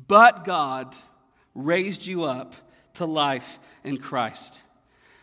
but 0.08 0.44
God 0.44 0.96
raised 1.54 2.04
you 2.04 2.24
up 2.24 2.56
to 2.94 3.06
life 3.06 3.58
in 3.84 3.98
Christ. 3.98 4.60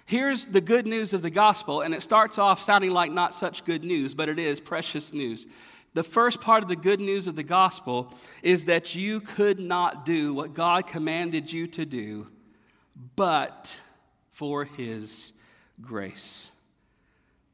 Here's 0.06 0.46
the 0.46 0.62
good 0.62 0.88
news 0.88 1.14
of 1.14 1.22
the 1.22 1.30
gospel, 1.30 1.82
and 1.82 1.94
it 1.94 2.02
starts 2.02 2.38
off 2.38 2.64
sounding 2.64 2.92
like 2.92 3.12
not 3.12 3.36
such 3.36 3.66
good 3.66 3.84
news, 3.84 4.14
but 4.14 4.30
it 4.30 4.40
is 4.40 4.60
precious 4.60 5.12
news. 5.12 5.46
The 5.94 6.04
first 6.04 6.42
part 6.42 6.64
of 6.64 6.70
the 6.70 6.76
good 6.76 7.02
news 7.02 7.28
of 7.28 7.36
the 7.36 7.44
gospel 7.44 8.14
is 8.42 8.66
that 8.66 8.96
you 8.96 9.20
could 9.20 9.60
not 9.60 10.06
do 10.06 10.34
what 10.34 10.54
God 10.54 10.88
commanded 10.88 11.52
you 11.52 11.68
to 11.68 11.86
do, 11.86 12.28
but 13.16 13.80
for 14.32 14.64
His 14.64 15.34
grace. 15.82 16.52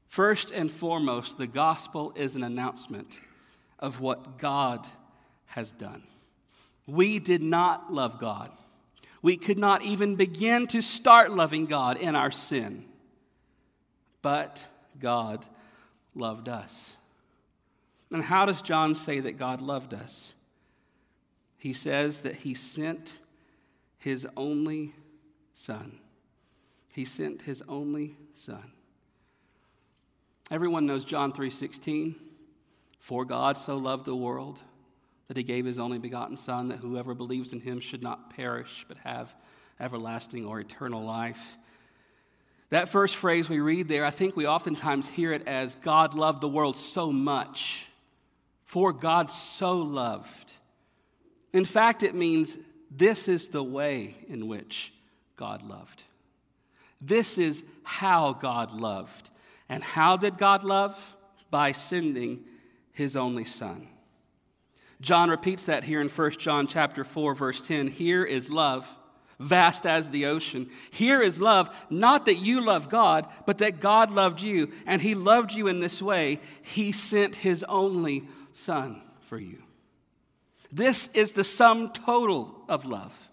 First 0.08 0.52
and 0.52 0.70
foremost, 0.70 1.40
the 1.40 1.48
gospel 1.48 2.14
is 2.16 2.36
an 2.36 2.44
announcement 2.44 3.20
of 3.80 4.00
what 4.00 4.38
God 4.38 4.86
has 5.48 5.72
done. 5.72 6.04
We 6.86 7.18
did 7.18 7.42
not 7.42 7.92
love 7.92 8.20
God. 8.20 8.52
We 9.24 9.38
could 9.38 9.58
not 9.58 9.82
even 9.82 10.16
begin 10.16 10.68
to 10.68 10.82
start 10.82 11.32
loving 11.32 11.66
God 11.66 11.98
in 11.98 12.16
our 12.16 12.30
sin. 12.30 12.86
But 14.22 14.66
God 15.00 15.46
loved 16.14 16.50
us. 16.50 16.96
And 18.12 18.22
how 18.22 18.46
does 18.46 18.62
John 18.62 18.94
say 18.94 19.22
that 19.22 19.40
God 19.40 19.62
loved 19.62 19.94
us? 19.94 20.34
He 21.58 21.74
says 21.74 22.22
that 22.22 22.36
he 22.36 22.54
sent 22.54 23.18
his 23.98 24.28
only 24.36 24.94
son. 25.54 26.00
He 26.92 27.06
sent 27.06 27.44
his 27.44 27.64
only 27.70 28.18
son. 28.36 28.74
Everyone 30.52 30.86
knows 30.86 31.06
John 31.06 31.32
3:16. 31.32 32.16
For 33.00 33.26
God 33.26 33.58
so 33.58 33.78
loved 33.78 34.06
the 34.06 34.16
world 34.16 34.62
that 35.28 35.38
he 35.38 35.44
gave 35.44 35.66
his 35.66 35.78
only 35.78 35.98
begotten 35.98 36.38
Son, 36.38 36.70
that 36.70 36.80
whoever 36.80 37.14
believes 37.14 37.54
in 37.54 37.60
him 37.60 37.80
should 37.80 38.04
not 38.04 38.30
perish, 38.30 38.86
but 38.88 38.98
have 38.98 39.34
everlasting 39.80 40.46
or 40.46 40.60
eternal 40.60 41.04
life. 41.04 41.58
That 42.70 42.90
first 42.90 43.16
phrase 43.16 43.50
we 43.50 43.60
read 43.60 43.88
there, 43.88 44.06
I 44.06 44.10
think 44.10 44.36
we 44.36 44.48
oftentimes 44.48 45.08
hear 45.08 45.32
it 45.32 45.48
as 45.48 45.76
God 45.76 46.16
loved 46.16 46.42
the 46.42 46.50
world 46.50 46.76
so 46.76 47.12
much. 47.12 47.88
For 48.66 48.92
God 48.92 49.30
so 49.30 49.78
loved. 49.78 50.54
In 51.54 51.66
fact, 51.66 52.02
it 52.02 52.16
means 52.16 52.58
this 52.90 53.28
is 53.28 53.50
the 53.50 53.64
way 53.64 54.16
in 54.28 54.48
which 54.48 54.92
God 55.36 55.62
loved. 55.62 56.04
This 57.00 57.38
is 57.38 57.64
how 57.84 58.34
God 58.34 58.72
loved. 58.72 59.30
And 59.70 59.84
how 59.84 60.18
did 60.18 60.40
God 60.40 60.64
love? 60.64 61.16
By 61.52 61.72
sending 61.72 62.44
his 62.94 63.16
only 63.16 63.46
Son. 63.46 63.88
John 65.04 65.30
repeats 65.30 65.66
that 65.66 65.84
here 65.84 66.00
in 66.00 66.08
1 66.08 66.32
John 66.32 66.66
chapter 66.66 67.04
4 67.04 67.36
verse 67.36 67.68
10. 67.68 67.90
Here 67.90 68.24
is 68.24 68.50
love, 68.50 68.88
vast 69.38 69.86
as 69.86 70.10
the 70.10 70.28
ocean. 70.28 70.70
Here 70.92 71.22
is 71.22 71.42
love, 71.42 71.70
not 71.90 72.26
that 72.26 72.36
you 72.36 72.62
love 72.62 72.88
God, 72.88 73.28
but 73.46 73.58
that 73.58 73.82
God 73.82 74.12
loved 74.12 74.42
you, 74.42 74.72
and 74.86 75.02
he 75.02 75.14
loved 75.14 75.52
you 75.52 75.68
in 75.68 75.82
this 75.82 76.02
way. 76.02 76.40
He 76.62 76.94
sent 76.94 77.36
his 77.36 77.64
only 77.66 78.30
son 78.54 79.02
for 79.24 79.38
you. 79.38 79.62
This 80.72 81.10
is 81.14 81.34
the 81.34 81.44
sum 81.44 81.92
total 81.92 82.64
of 82.70 82.86
love. 82.86 83.30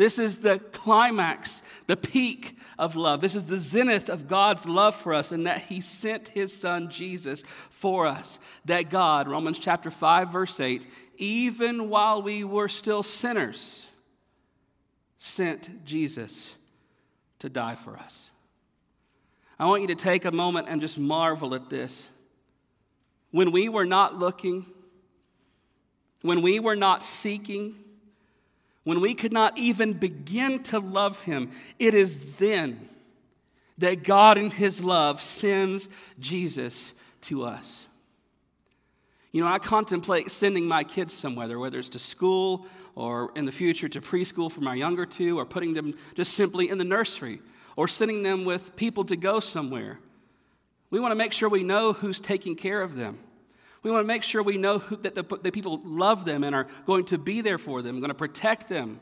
This 0.00 0.18
is 0.18 0.38
the 0.38 0.58
climax, 0.58 1.62
the 1.86 1.94
peak 1.94 2.56
of 2.78 2.96
love. 2.96 3.20
This 3.20 3.34
is 3.34 3.44
the 3.44 3.58
zenith 3.58 4.08
of 4.08 4.28
God's 4.28 4.64
love 4.64 4.94
for 4.94 5.12
us, 5.12 5.30
and 5.30 5.46
that 5.46 5.60
He 5.64 5.82
sent 5.82 6.28
His 6.28 6.58
Son 6.58 6.88
Jesus 6.88 7.44
for 7.68 8.06
us. 8.06 8.38
That 8.64 8.88
God, 8.88 9.28
Romans 9.28 9.58
chapter 9.58 9.90
5, 9.90 10.32
verse 10.32 10.58
8, 10.58 10.86
even 11.18 11.90
while 11.90 12.22
we 12.22 12.44
were 12.44 12.70
still 12.70 13.02
sinners, 13.02 13.88
sent 15.18 15.84
Jesus 15.84 16.54
to 17.40 17.50
die 17.50 17.74
for 17.74 17.94
us. 17.98 18.30
I 19.58 19.66
want 19.66 19.82
you 19.82 19.88
to 19.88 19.94
take 19.94 20.24
a 20.24 20.32
moment 20.32 20.68
and 20.70 20.80
just 20.80 20.96
marvel 20.96 21.54
at 21.54 21.68
this. 21.68 22.08
When 23.32 23.52
we 23.52 23.68
were 23.68 23.84
not 23.84 24.16
looking, 24.16 24.64
when 26.22 26.40
we 26.40 26.58
were 26.58 26.74
not 26.74 27.04
seeking, 27.04 27.74
when 28.84 29.00
we 29.00 29.14
could 29.14 29.32
not 29.32 29.58
even 29.58 29.92
begin 29.92 30.62
to 30.64 30.78
love 30.78 31.20
him, 31.20 31.50
it 31.78 31.94
is 31.94 32.36
then 32.36 32.88
that 33.78 34.02
God 34.02 34.38
in 34.38 34.50
his 34.50 34.82
love 34.82 35.20
sends 35.20 35.88
Jesus 36.18 36.92
to 37.22 37.44
us. 37.44 37.86
You 39.32 39.42
know, 39.42 39.48
I 39.48 39.58
contemplate 39.58 40.30
sending 40.30 40.66
my 40.66 40.82
kids 40.82 41.14
somewhere, 41.14 41.58
whether 41.58 41.78
it's 41.78 41.88
to 41.90 41.98
school 41.98 42.66
or 42.96 43.30
in 43.36 43.44
the 43.44 43.52
future 43.52 43.88
to 43.88 44.00
preschool 44.00 44.50
for 44.50 44.60
my 44.60 44.74
younger 44.74 45.06
two, 45.06 45.38
or 45.38 45.46
putting 45.46 45.74
them 45.74 45.94
just 46.16 46.34
simply 46.34 46.68
in 46.68 46.78
the 46.78 46.84
nursery, 46.84 47.40
or 47.76 47.86
sending 47.86 48.22
them 48.22 48.44
with 48.44 48.74
people 48.74 49.04
to 49.04 49.16
go 49.16 49.40
somewhere. 49.40 50.00
We 50.90 50.98
want 50.98 51.12
to 51.12 51.16
make 51.16 51.32
sure 51.32 51.48
we 51.48 51.62
know 51.62 51.92
who's 51.92 52.20
taking 52.20 52.56
care 52.56 52.82
of 52.82 52.96
them. 52.96 53.18
We 53.82 53.90
want 53.90 54.04
to 54.04 54.06
make 54.06 54.22
sure 54.22 54.42
we 54.42 54.58
know 54.58 54.78
who, 54.78 54.96
that 54.96 55.14
the, 55.14 55.22
the 55.42 55.50
people 55.50 55.80
love 55.84 56.24
them 56.24 56.44
and 56.44 56.54
are 56.54 56.66
going 56.86 57.06
to 57.06 57.18
be 57.18 57.40
there 57.40 57.58
for 57.58 57.82
them, 57.82 57.98
going 58.00 58.10
to 58.10 58.14
protect 58.14 58.68
them. 58.68 59.00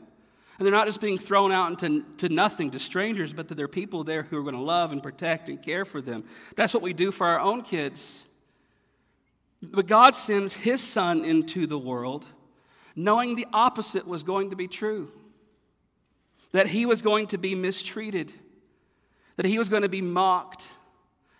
And 0.57 0.65
they're 0.65 0.73
not 0.73 0.87
just 0.87 1.01
being 1.01 1.17
thrown 1.17 1.51
out 1.51 1.69
into 1.69 2.05
to 2.17 2.29
nothing, 2.29 2.71
to 2.71 2.79
strangers, 2.79 3.31
but 3.33 3.47
that 3.47 3.55
there 3.55 3.65
are 3.65 3.69
people 3.69 4.03
there 4.03 4.23
who 4.23 4.37
are 4.37 4.43
going 4.43 4.55
to 4.55 4.61
love 4.61 4.91
and 4.91 5.01
protect 5.01 5.49
and 5.49 5.61
care 5.61 5.85
for 5.85 6.01
them. 6.01 6.23
That's 6.55 6.73
what 6.73 6.83
we 6.83 6.93
do 6.93 7.11
for 7.11 7.27
our 7.27 7.39
own 7.39 7.61
kids. 7.61 8.23
But 9.61 9.87
God 9.87 10.15
sends 10.15 10.53
his 10.53 10.81
son 10.81 11.23
into 11.25 11.67
the 11.67 11.79
world 11.79 12.27
knowing 12.95 13.35
the 13.35 13.47
opposite 13.53 14.05
was 14.05 14.23
going 14.23 14.49
to 14.49 14.55
be 14.55 14.67
true 14.67 15.11
that 16.51 16.67
he 16.67 16.85
was 16.85 17.01
going 17.01 17.27
to 17.27 17.37
be 17.37 17.53
mistreated, 17.53 18.33
that 19.35 19.45
he 19.45 19.59
was 19.59 19.69
going 19.69 19.83
to 19.83 19.89
be 19.89 20.01
mocked 20.01 20.67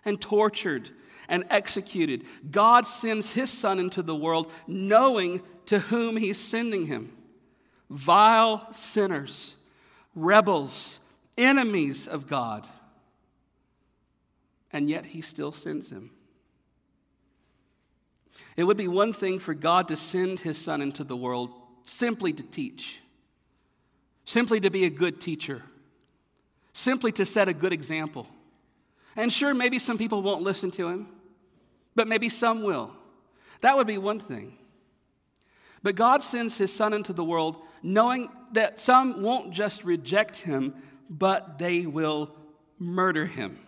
and 0.06 0.22
tortured 0.22 0.90
and 1.30 1.46
executed. 1.50 2.26
God 2.52 2.86
sends 2.86 3.32
his 3.32 3.50
son 3.50 3.80
into 3.80 4.02
the 4.02 4.16
world 4.16 4.52
knowing 4.68 5.42
to 5.68 5.80
whom 5.80 6.18
he's 6.18 6.40
sending 6.40 6.88
him 6.88 7.16
vile 7.90 8.72
sinners, 8.72 9.56
rebels, 10.16 11.00
enemies 11.38 12.08
of 12.08 12.28
God. 12.28 12.68
And 14.72 14.90
yet 14.90 15.08
he 15.08 15.22
still 15.22 15.52
sends 15.52 15.92
him. 15.92 16.12
It 18.56 18.64
would 18.66 18.78
be 18.78 18.88
one 18.88 19.14
thing 19.14 19.40
for 19.40 19.54
God 19.54 19.88
to 19.88 19.98
send 19.98 20.42
his 20.42 20.58
son 20.58 20.82
into 20.82 21.04
the 21.04 21.16
world 21.16 21.52
simply 21.86 22.34
to 22.34 22.44
teach, 22.44 23.00
simply 24.26 24.60
to 24.60 24.70
be 24.70 24.86
a 24.86 24.90
good 24.90 25.20
teacher, 25.20 25.64
simply 26.74 27.12
to 27.14 27.26
set 27.26 27.48
a 27.48 27.54
good 27.54 27.74
example. 27.74 28.28
And 29.16 29.34
sure, 29.34 29.54
maybe 29.54 29.80
some 29.80 29.98
people 29.98 30.22
won't 30.22 30.44
listen 30.44 30.70
to 30.72 30.88
him, 30.88 31.08
but 32.00 32.08
maybe 32.08 32.30
some 32.30 32.64
will. 32.64 32.96
That 33.60 33.76
would 33.76 33.86
be 33.86 33.98
one 33.98 34.22
thing. 34.22 34.58
But 35.84 35.96
God 35.96 36.24
sends 36.24 36.58
his 36.58 36.72
son 36.72 36.94
into 36.94 37.12
the 37.12 37.26
world 37.26 37.58
knowing 37.84 38.30
that 38.54 38.80
some 38.80 39.22
won't 39.22 39.52
just 39.52 39.84
reject 39.84 40.38
him, 40.38 40.76
but 41.10 41.58
they 41.58 41.86
will 41.86 42.34
murder 42.80 43.26
him. 43.26 43.60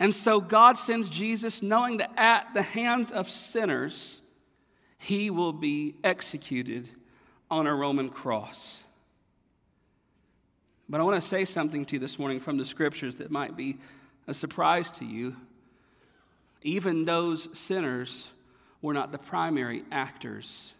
And 0.00 0.12
so 0.12 0.40
God 0.40 0.76
sends 0.76 1.08
Jesus 1.08 1.62
knowing 1.62 1.98
that 1.98 2.10
at 2.16 2.52
the 2.54 2.62
hands 2.62 3.12
of 3.12 3.30
sinners, 3.30 4.20
he 4.98 5.30
will 5.30 5.52
be 5.52 5.94
executed 6.02 6.90
on 7.52 7.68
a 7.68 7.74
Roman 7.74 8.10
cross. 8.10 8.82
But 10.88 11.00
I 11.00 11.04
want 11.04 11.22
to 11.22 11.28
say 11.28 11.44
something 11.44 11.84
to 11.84 11.92
you 11.94 12.00
this 12.00 12.18
morning 12.18 12.40
from 12.40 12.56
the 12.56 12.66
scriptures 12.66 13.18
that 13.18 13.30
might 13.30 13.56
be 13.56 13.76
a 14.26 14.34
surprise 14.34 14.90
to 14.90 15.04
you. 15.04 15.36
Even 16.64 17.04
those 17.04 17.56
sinners 17.56 18.28
were 18.82 18.94
not 18.94 19.12
the 19.12 19.18
primary 19.18 19.84
actors 19.92 20.72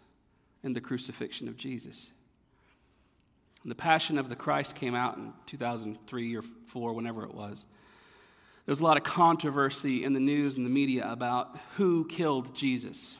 in 0.63 0.73
the 0.73 0.81
crucifixion 0.81 1.47
of 1.47 1.55
Jesus. 1.55 2.11
The 3.63 3.75
Passion 3.75 4.19
of 4.19 4.29
the 4.29 4.35
Christ 4.35 4.75
came 4.75 4.93
out 4.93 5.17
in 5.17 5.33
2003 5.47 6.35
or 6.35 6.43
4, 6.67 6.93
whenever 6.93 7.23
it 7.23 7.33
was. 7.33 7.65
There 8.65 8.71
was 8.71 8.79
a 8.79 8.83
lot 8.83 8.97
of 8.97 9.03
controversy 9.03 10.03
in 10.03 10.13
the 10.13 10.19
news 10.19 10.55
and 10.55 10.65
the 10.65 10.69
media 10.69 11.11
about 11.11 11.57
who 11.75 12.05
killed 12.05 12.55
Jesus. 12.55 13.17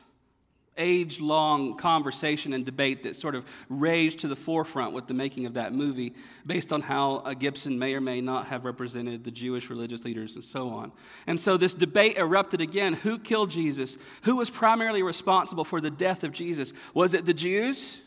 Age 0.78 1.20
long 1.20 1.76
conversation 1.76 2.52
and 2.52 2.64
debate 2.64 3.02
that 3.04 3.16
sort 3.16 3.34
of 3.34 3.44
raged 3.68 4.20
to 4.20 4.28
the 4.28 4.36
forefront 4.36 4.92
with 4.92 5.06
the 5.06 5.14
making 5.14 5.46
of 5.46 5.54
that 5.54 5.72
movie, 5.72 6.14
based 6.46 6.72
on 6.72 6.82
how 6.82 7.18
Gibson 7.38 7.78
may 7.78 7.94
or 7.94 8.00
may 8.00 8.20
not 8.20 8.48
have 8.48 8.64
represented 8.64 9.24
the 9.24 9.30
Jewish 9.30 9.70
religious 9.70 10.04
leaders 10.04 10.34
and 10.34 10.44
so 10.44 10.68
on. 10.70 10.92
And 11.26 11.40
so 11.40 11.56
this 11.56 11.74
debate 11.74 12.16
erupted 12.18 12.60
again 12.60 12.92
who 12.92 13.18
killed 13.18 13.50
Jesus? 13.50 13.96
Who 14.22 14.36
was 14.36 14.50
primarily 14.50 15.02
responsible 15.02 15.64
for 15.64 15.80
the 15.80 15.90
death 15.90 16.24
of 16.24 16.32
Jesus? 16.32 16.72
Was 16.94 17.14
it 17.14 17.26
the 17.26 17.34
Jews 17.34 18.00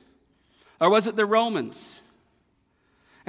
or 0.79 0.89
was 0.89 1.07
it 1.07 1.15
the 1.15 1.25
Romans? 1.25 1.99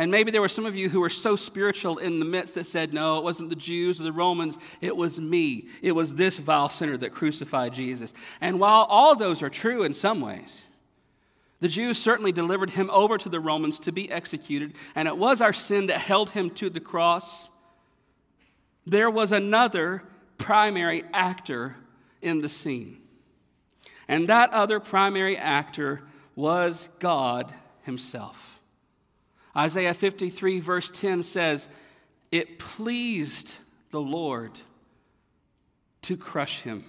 And 0.00 0.10
maybe 0.10 0.30
there 0.30 0.40
were 0.40 0.48
some 0.48 0.64
of 0.64 0.74
you 0.74 0.88
who 0.88 1.00
were 1.00 1.10
so 1.10 1.36
spiritual 1.36 1.98
in 1.98 2.20
the 2.20 2.24
midst 2.24 2.54
that 2.54 2.64
said, 2.64 2.94
no, 2.94 3.18
it 3.18 3.22
wasn't 3.22 3.50
the 3.50 3.54
Jews 3.54 4.00
or 4.00 4.04
the 4.04 4.12
Romans, 4.12 4.56
it 4.80 4.96
was 4.96 5.20
me. 5.20 5.68
It 5.82 5.92
was 5.92 6.14
this 6.14 6.38
vile 6.38 6.70
sinner 6.70 6.96
that 6.96 7.10
crucified 7.12 7.74
Jesus. 7.74 8.14
And 8.40 8.58
while 8.58 8.86
all 8.88 9.14
those 9.14 9.42
are 9.42 9.50
true 9.50 9.82
in 9.82 9.92
some 9.92 10.22
ways, 10.22 10.64
the 11.60 11.68
Jews 11.68 11.98
certainly 11.98 12.32
delivered 12.32 12.70
him 12.70 12.88
over 12.88 13.18
to 13.18 13.28
the 13.28 13.40
Romans 13.40 13.78
to 13.80 13.92
be 13.92 14.10
executed, 14.10 14.72
and 14.94 15.06
it 15.06 15.18
was 15.18 15.42
our 15.42 15.52
sin 15.52 15.88
that 15.88 15.98
held 15.98 16.30
him 16.30 16.48
to 16.52 16.70
the 16.70 16.80
cross. 16.80 17.50
There 18.86 19.10
was 19.10 19.32
another 19.32 20.02
primary 20.38 21.04
actor 21.12 21.76
in 22.22 22.40
the 22.40 22.48
scene. 22.48 23.02
And 24.08 24.28
that 24.30 24.50
other 24.54 24.80
primary 24.80 25.36
actor 25.36 26.00
was 26.34 26.88
God 27.00 27.52
Himself. 27.82 28.60
Isaiah 29.56 29.94
53, 29.94 30.60
verse 30.60 30.90
10 30.90 31.22
says, 31.22 31.68
It 32.30 32.58
pleased 32.58 33.56
the 33.90 34.00
Lord 34.00 34.60
to 36.02 36.16
crush 36.16 36.60
him. 36.60 36.84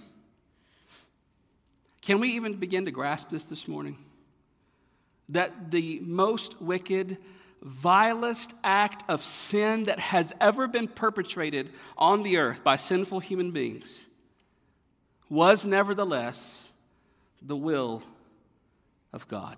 Can 2.00 2.20
we 2.20 2.30
even 2.30 2.54
begin 2.54 2.84
to 2.84 2.90
grasp 2.90 3.30
this 3.30 3.44
this 3.44 3.68
morning? 3.68 3.96
That 5.28 5.70
the 5.70 6.00
most 6.02 6.60
wicked, 6.60 7.18
vilest 7.62 8.54
act 8.64 9.08
of 9.08 9.22
sin 9.22 9.84
that 9.84 9.98
has 9.98 10.32
ever 10.40 10.66
been 10.66 10.88
perpetrated 10.88 11.70
on 11.96 12.22
the 12.22 12.38
earth 12.38 12.64
by 12.64 12.76
sinful 12.76 13.20
human 13.20 13.52
beings 13.52 14.04
was 15.28 15.64
nevertheless 15.64 16.68
the 17.40 17.56
will 17.56 18.02
of 19.12 19.26
God. 19.28 19.56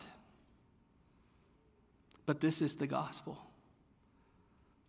But 2.26 2.40
this 2.40 2.62
is 2.62 2.76
the 2.76 2.86
gospel. 2.86 3.38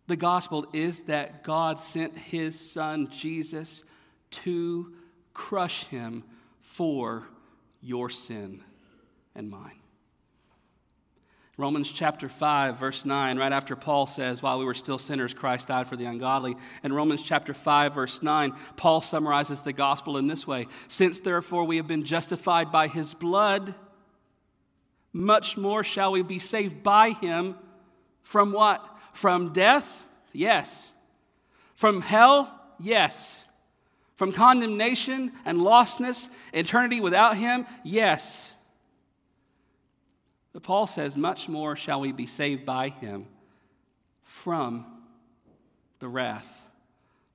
The 0.06 0.16
gospel 0.16 0.66
is 0.72 1.00
that 1.02 1.42
God 1.42 1.78
sent 1.78 2.16
his 2.16 2.58
son 2.58 3.08
Jesus 3.10 3.82
to 4.30 4.92
crush 5.34 5.84
him 5.84 6.24
for 6.60 7.28
your 7.80 8.08
sin 8.08 8.62
and 9.34 9.50
mine. 9.50 9.80
Romans 11.58 11.90
chapter 11.90 12.28
5, 12.28 12.78
verse 12.78 13.06
9, 13.06 13.38
right 13.38 13.52
after 13.52 13.76
Paul 13.76 14.06
says, 14.06 14.42
While 14.42 14.58
we 14.58 14.66
were 14.66 14.74
still 14.74 14.98
sinners, 14.98 15.32
Christ 15.32 15.68
died 15.68 15.88
for 15.88 15.96
the 15.96 16.04
ungodly. 16.04 16.54
In 16.84 16.92
Romans 16.92 17.22
chapter 17.22 17.54
5, 17.54 17.94
verse 17.94 18.22
9, 18.22 18.52
Paul 18.76 19.00
summarizes 19.00 19.62
the 19.62 19.72
gospel 19.72 20.18
in 20.18 20.26
this 20.26 20.46
way 20.46 20.66
Since 20.88 21.20
therefore 21.20 21.64
we 21.64 21.78
have 21.78 21.86
been 21.86 22.04
justified 22.04 22.70
by 22.70 22.88
his 22.88 23.14
blood, 23.14 23.74
much 25.16 25.56
more 25.56 25.82
shall 25.82 26.12
we 26.12 26.22
be 26.22 26.38
saved 26.38 26.82
by 26.82 27.10
him 27.10 27.54
from 28.22 28.52
what? 28.52 28.86
From 29.14 29.52
death? 29.52 30.02
Yes. 30.32 30.92
From 31.74 32.02
hell? 32.02 32.52
Yes. 32.78 33.46
From 34.16 34.30
condemnation 34.30 35.32
and 35.46 35.58
lostness, 35.58 36.28
eternity 36.52 37.00
without 37.00 37.36
him? 37.36 37.66
Yes. 37.82 38.52
But 40.52 40.62
Paul 40.62 40.86
says, 40.86 41.16
much 41.16 41.48
more 41.48 41.76
shall 41.76 42.02
we 42.02 42.12
be 42.12 42.26
saved 42.26 42.66
by 42.66 42.90
him 42.90 43.26
from 44.22 44.84
the 45.98 46.08
wrath 46.08 46.62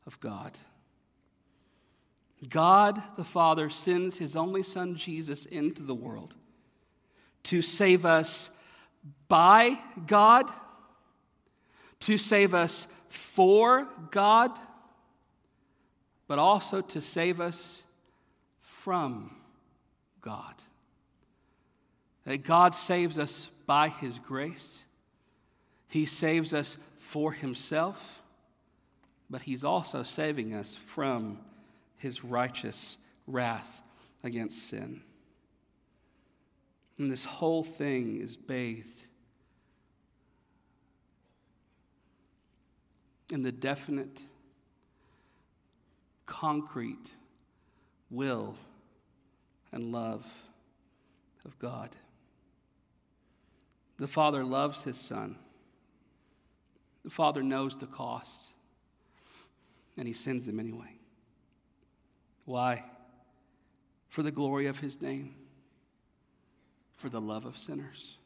of 0.05 0.19
God. 0.19 0.51
God 2.47 3.01
the 3.17 3.23
Father 3.23 3.71
sends 3.71 4.17
his 4.17 4.35
only 4.35 4.61
Son 4.61 4.95
Jesus 4.95 5.45
into 5.47 5.81
the 5.81 5.95
world 5.95 6.35
to 7.43 7.62
save 7.62 8.06
us 8.06 8.49
by 9.27 9.80
God, 10.08 10.49
to 12.01 12.17
save 12.17 12.54
us 12.54 12.88
for 13.10 13.88
God, 14.12 14.51
but 16.27 16.39
also 16.39 16.82
to 16.82 17.01
save 17.01 17.41
us 17.41 17.82
from 18.62 19.36
God. 20.21 20.56
That 22.25 22.43
God 22.43 22.75
saves 22.75 23.17
us 23.17 23.49
by 23.65 23.89
His 23.89 24.19
grace, 24.19 24.84
He 25.88 26.06
saves 26.06 26.54
us 26.54 26.77
for 26.97 27.34
Himself, 27.34 28.21
but 29.30 29.41
He's 29.41 29.63
also 29.63 30.04
saving 30.04 30.54
us 30.54 30.75
from 30.75 31.39
His 31.97 32.23
righteous 32.23 32.97
wrath 33.27 33.82
against 34.23 34.67
sin. 34.67 35.01
And 37.01 37.11
this 37.11 37.25
whole 37.25 37.63
thing 37.63 38.21
is 38.21 38.37
bathed 38.37 39.05
in 43.31 43.41
the 43.41 43.51
definite, 43.51 44.21
concrete 46.27 47.15
will 48.11 48.53
and 49.71 49.91
love 49.91 50.31
of 51.43 51.57
God. 51.57 51.89
The 53.97 54.07
Father 54.07 54.45
loves 54.45 54.83
His 54.83 54.97
Son. 54.97 55.37
The 57.03 57.09
Father 57.09 57.41
knows 57.41 57.75
the 57.77 57.87
cost, 57.87 58.51
and 59.97 60.07
He 60.07 60.13
sends 60.13 60.47
Him 60.47 60.59
anyway. 60.59 60.99
Why? 62.45 62.83
For 64.09 64.21
the 64.21 64.31
glory 64.31 64.67
of 64.67 64.81
His 64.81 65.01
name, 65.01 65.33
for 67.01 67.09
the 67.09 67.19
love 67.19 67.45
of 67.45 67.57
sinners. 67.57 68.17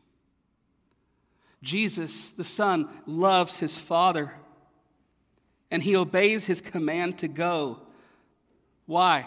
Jesus, 1.63 2.31
the 2.31 2.43
Son, 2.43 2.89
loves 3.05 3.57
His 3.57 3.77
Father, 3.77 4.33
and 5.71 5.81
He 5.81 5.95
obeys 5.95 6.45
His 6.45 6.59
command 6.59 7.17
to 7.19 7.29
go. 7.29 7.79
Why? 8.85 9.25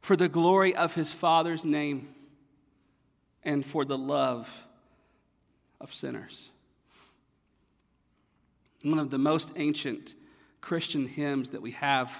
For 0.00 0.16
the 0.16 0.28
glory 0.28 0.74
of 0.74 0.94
His 0.94 1.12
Father's 1.12 1.64
name 1.64 2.08
and 3.44 3.64
for 3.64 3.84
the 3.84 3.96
love 3.96 4.66
of 5.80 5.94
sinners. 5.94 6.50
One 8.82 8.98
of 8.98 9.10
the 9.10 9.18
most 9.18 9.52
ancient 9.56 10.16
Christian 10.60 11.06
hymns 11.06 11.50
that 11.50 11.62
we 11.62 11.70
have 11.70 12.12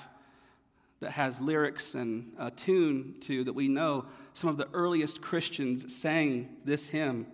that 1.00 1.12
has 1.12 1.40
lyrics 1.40 1.94
and 1.94 2.32
a 2.38 2.50
tune 2.50 3.16
to 3.20 3.44
that 3.44 3.52
we 3.52 3.68
know 3.68 4.06
some 4.34 4.48
of 4.50 4.56
the 4.56 4.68
earliest 4.72 5.20
Christians 5.20 5.94
sang 5.94 6.56
this 6.64 6.86
hymn 6.86 7.26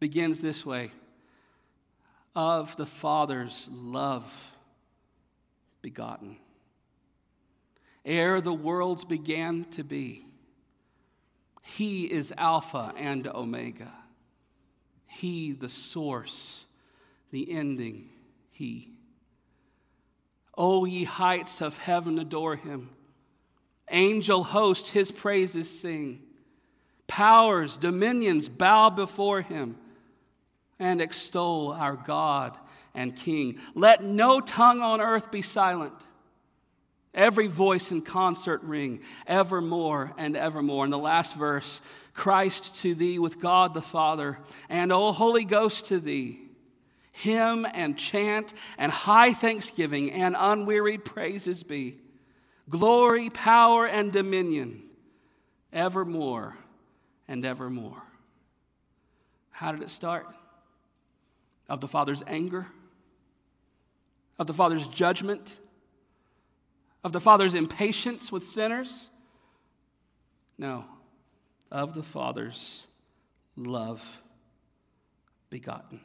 begins 0.00 0.40
this 0.40 0.64
way 0.64 0.90
of 2.34 2.76
the 2.76 2.86
Father's 2.86 3.68
love 3.72 4.52
begotten. 5.82 6.36
Ere 8.04 8.40
the 8.40 8.54
worlds 8.54 9.04
began 9.04 9.64
to 9.64 9.82
be, 9.84 10.24
He 11.62 12.04
is 12.04 12.32
Alpha 12.38 12.92
and 12.96 13.26
Omega. 13.26 13.92
He, 15.06 15.52
the 15.52 15.68
source, 15.68 16.64
the 17.30 17.50
ending, 17.50 18.08
He. 18.50 18.97
O 20.58 20.84
ye 20.84 21.04
heights 21.04 21.62
of 21.62 21.78
heaven, 21.78 22.18
adore 22.18 22.56
Him. 22.56 22.90
Angel 23.90 24.42
host, 24.42 24.88
His 24.88 25.12
praises 25.12 25.80
sing. 25.80 26.20
Powers, 27.06 27.76
dominions 27.76 28.48
bow 28.48 28.90
before 28.90 29.40
Him 29.40 29.76
and 30.80 31.00
extol 31.00 31.72
our 31.72 31.94
God 31.94 32.58
and 32.92 33.14
King. 33.14 33.60
Let 33.74 34.02
no 34.02 34.40
tongue 34.40 34.80
on 34.80 35.00
earth 35.00 35.30
be 35.30 35.42
silent. 35.42 35.94
Every 37.14 37.46
voice 37.46 37.90
in 37.90 38.02
concert 38.02 38.62
ring, 38.62 39.00
evermore 39.26 40.12
and 40.18 40.36
evermore. 40.36 40.84
In 40.84 40.90
the 40.90 40.98
last 40.98 41.34
verse, 41.34 41.80
Christ 42.14 42.82
to 42.82 42.96
thee 42.96 43.18
with 43.20 43.40
God 43.40 43.74
the 43.74 43.82
Father, 43.82 44.38
and 44.68 44.92
O 44.92 45.12
Holy 45.12 45.44
Ghost 45.44 45.86
to 45.86 46.00
thee. 46.00 46.47
Hymn 47.22 47.66
and 47.72 47.98
chant 47.98 48.54
and 48.76 48.92
high 48.92 49.32
thanksgiving 49.32 50.12
and 50.12 50.36
unwearied 50.38 51.04
praises 51.04 51.62
be. 51.62 51.98
Glory, 52.68 53.30
power, 53.30 53.86
and 53.86 54.12
dominion, 54.12 54.82
evermore 55.72 56.56
and 57.26 57.44
evermore. 57.44 58.02
How 59.50 59.72
did 59.72 59.82
it 59.82 59.90
start? 59.90 60.26
of 61.68 61.80
the 61.80 61.88
Father's 61.88 62.22
anger, 62.26 62.66
of 64.38 64.46
the 64.46 64.54
Father's 64.54 64.86
judgment, 64.86 65.58
of 67.04 67.12
the 67.12 67.20
Father's 67.20 67.54
impatience 67.54 68.32
with 68.32 68.44
sinners. 68.44 69.10
No, 70.56 70.84
of 71.70 71.94
the 71.94 72.02
Father's 72.02 72.86
love 73.56 74.22
begotten. 75.50 76.00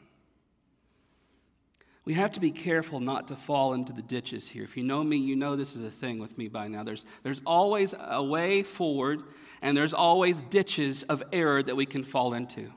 We 2.05 2.13
have 2.15 2.33
to 2.33 2.41
be 2.41 2.51
careful 2.51 2.99
not 2.99 3.29
to 3.29 3.35
fall 3.35 3.73
into 3.73 3.93
the 3.93 4.01
ditches 4.01 4.47
here. 4.47 4.63
If 4.63 4.75
you 4.75 4.83
know 4.83 5.03
me, 5.03 5.17
you 5.17 5.35
know 5.37 5.55
this 5.55 5.75
is 5.75 5.83
a 5.83 5.89
thing 5.89 6.19
with 6.19 6.37
me 6.37 6.49
by 6.49 6.67
now. 6.67 6.83
There's, 6.83 7.05
there's 7.23 7.41
always 7.45 7.95
a 7.97 8.21
way 8.21 8.63
forward, 8.63 9.21
and 9.61 9.75
there's 9.75 9.93
always 9.93 10.41
ditches 10.41 11.03
of 11.03 11.23
error 11.31 11.63
that 11.63 11.75
we 11.75 11.85
can 11.85 12.03
fall 12.03 12.33
into. 12.33 12.71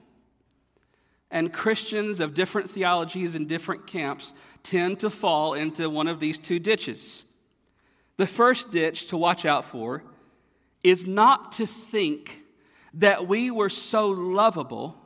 And 1.29 1.53
Christians 1.53 2.21
of 2.21 2.35
different 2.35 2.71
theologies 2.71 3.35
and 3.35 3.49
different 3.49 3.89
camps 3.89 4.33
tend 4.63 5.01
to 5.01 5.11
fall 5.11 5.55
into 5.55 5.91
one 5.91 6.07
of 6.07 6.21
these 6.21 6.39
two 6.39 6.61
ditches. 6.61 7.25
The 8.17 8.29
first 8.29 8.71
ditch 8.71 9.09
to 9.09 9.17
watch 9.17 9.45
out 9.45 9.65
for 9.65 10.05
is 10.85 11.05
not 11.05 11.53
to 11.53 11.67
think 11.67 12.43
that 12.95 13.27
we 13.27 13.51
were 13.51 13.69
so 13.69 14.09
lovable 14.09 14.97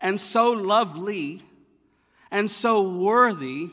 and 0.00 0.20
so 0.20 0.52
lovely 0.52 1.42
and 2.30 2.50
so 2.50 2.82
worthy 2.88 3.70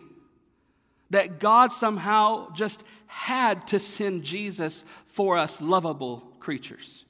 that 1.10 1.40
God 1.40 1.72
somehow 1.72 2.52
just 2.54 2.84
had 3.08 3.68
to 3.68 3.80
send 3.80 4.24
Jesus 4.24 4.84
for 5.06 5.38
us 5.38 5.62
lovable 5.62 6.20
creatures. 6.40 7.06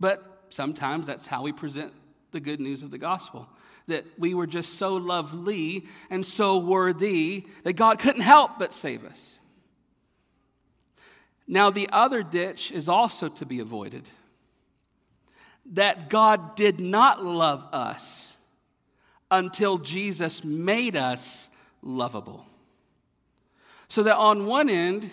But 0.00 0.46
sometimes 0.50 1.06
that's 1.06 1.26
how 1.26 1.42
we 1.42 1.52
present 1.52 1.92
the 2.32 2.40
good 2.40 2.60
news 2.60 2.82
of 2.82 2.90
the 2.90 2.98
gospel. 2.98 3.48
That 3.86 4.04
we 4.18 4.34
were 4.34 4.48
just 4.48 4.74
so 4.74 4.96
lovely 4.96 5.86
and 6.10 6.26
so 6.26 6.58
worthy 6.58 7.46
that 7.62 7.74
God 7.74 7.98
couldn't 7.98 8.22
help 8.22 8.58
but 8.58 8.74
save 8.74 9.04
us. 9.04 9.38
Now, 11.46 11.70
the 11.70 11.88
other 11.92 12.24
ditch 12.24 12.72
is 12.72 12.88
also 12.88 13.28
to 13.28 13.46
be 13.46 13.60
avoided 13.60 14.10
that 15.72 16.08
God 16.10 16.56
did 16.56 16.80
not 16.80 17.22
love 17.24 17.66
us 17.72 18.35
until 19.30 19.78
Jesus 19.78 20.44
made 20.44 20.96
us 20.96 21.50
lovable. 21.82 22.46
So 23.88 24.02
that 24.02 24.16
on 24.16 24.46
one 24.46 24.68
end, 24.68 25.10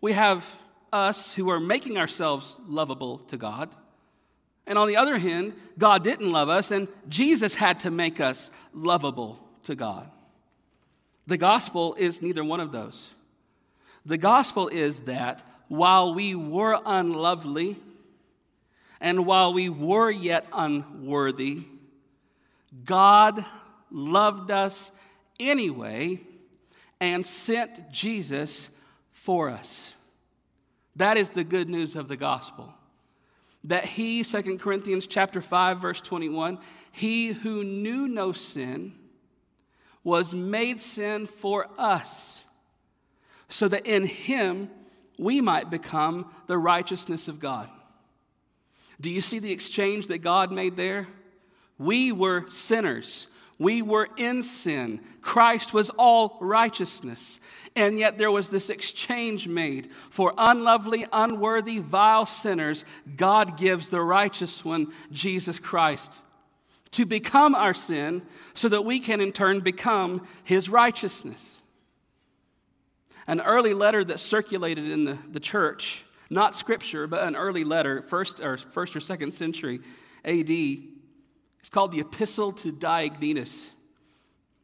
we 0.00 0.12
have 0.12 0.58
us 0.92 1.34
who 1.34 1.50
are 1.50 1.60
making 1.60 1.98
ourselves 1.98 2.56
lovable 2.66 3.18
to 3.18 3.36
God. 3.36 3.74
And 4.66 4.78
on 4.78 4.88
the 4.88 4.96
other 4.96 5.18
hand, 5.18 5.54
God 5.78 6.04
didn't 6.04 6.30
love 6.30 6.48
us, 6.48 6.70
and 6.70 6.88
Jesus 7.08 7.54
had 7.54 7.80
to 7.80 7.90
make 7.90 8.20
us 8.20 8.50
lovable 8.72 9.38
to 9.64 9.74
God. 9.74 10.10
The 11.26 11.38
gospel 11.38 11.94
is 11.94 12.22
neither 12.22 12.44
one 12.44 12.60
of 12.60 12.72
those. 12.72 13.10
The 14.04 14.18
gospel 14.18 14.68
is 14.68 15.00
that 15.00 15.46
while 15.68 16.14
we 16.14 16.34
were 16.34 16.80
unlovely, 16.84 17.76
and 19.00 19.24
while 19.24 19.52
we 19.52 19.68
were 19.68 20.10
yet 20.10 20.46
unworthy, 20.52 21.62
God 22.84 23.44
loved 23.90 24.50
us 24.50 24.92
anyway 25.38 26.20
and 27.00 27.24
sent 27.24 27.90
Jesus 27.90 28.68
for 29.10 29.48
us. 29.48 29.94
That 30.96 31.16
is 31.16 31.30
the 31.30 31.44
good 31.44 31.68
news 31.68 31.96
of 31.96 32.08
the 32.08 32.16
gospel. 32.16 32.72
That 33.64 33.84
he 33.84 34.22
2 34.22 34.58
corinthians 34.58 35.06
chapter 35.06 35.40
5 35.40 35.78
verse 35.80 36.00
21 36.00 36.58
he 36.92 37.28
who 37.28 37.62
knew 37.62 38.08
no 38.08 38.32
sin 38.32 38.94
was 40.02 40.34
made 40.34 40.80
sin 40.80 41.26
for 41.26 41.68
us 41.78 42.42
so 43.48 43.68
that 43.68 43.86
in 43.86 44.04
him 44.06 44.70
we 45.18 45.40
might 45.40 45.70
become 45.70 46.30
the 46.46 46.56
righteousness 46.56 47.28
of 47.28 47.38
god. 47.38 47.68
Do 49.00 49.10
you 49.10 49.20
see 49.20 49.38
the 49.38 49.52
exchange 49.52 50.06
that 50.08 50.18
god 50.18 50.50
made 50.52 50.76
there 50.76 51.06
we 51.80 52.12
were 52.12 52.46
sinners 52.48 53.26
we 53.60 53.82
were 53.82 54.08
in 54.16 54.42
sin. 54.42 55.00
Christ 55.20 55.74
was 55.74 55.90
all 55.90 56.38
righteousness. 56.40 57.40
And 57.76 57.98
yet 57.98 58.16
there 58.16 58.30
was 58.30 58.48
this 58.48 58.70
exchange 58.70 59.46
made. 59.46 59.90
For 60.08 60.32
unlovely, 60.38 61.04
unworthy, 61.12 61.78
vile 61.78 62.24
sinners, 62.24 62.86
God 63.16 63.58
gives 63.58 63.90
the 63.90 64.00
righteous 64.00 64.64
one, 64.64 64.90
Jesus 65.12 65.58
Christ, 65.58 66.22
to 66.92 67.04
become 67.04 67.54
our 67.54 67.74
sin 67.74 68.22
so 68.54 68.70
that 68.70 68.86
we 68.86 68.98
can 68.98 69.20
in 69.20 69.30
turn 69.30 69.60
become 69.60 70.26
his 70.42 70.70
righteousness. 70.70 71.60
An 73.26 73.42
early 73.42 73.74
letter 73.74 74.02
that 74.04 74.20
circulated 74.20 74.90
in 74.90 75.04
the, 75.04 75.18
the 75.30 75.38
church, 75.38 76.02
not 76.30 76.54
scripture, 76.54 77.06
but 77.06 77.22
an 77.22 77.36
early 77.36 77.64
letter, 77.64 78.00
first 78.00 78.40
or, 78.40 78.56
first 78.56 78.96
or 78.96 79.00
second 79.00 79.32
century 79.32 79.80
AD, 80.24 80.48
it's 81.60 81.70
called 81.70 81.92
the 81.92 82.00
Epistle 82.00 82.52
to 82.52 82.72
Diognetus. 82.72 83.68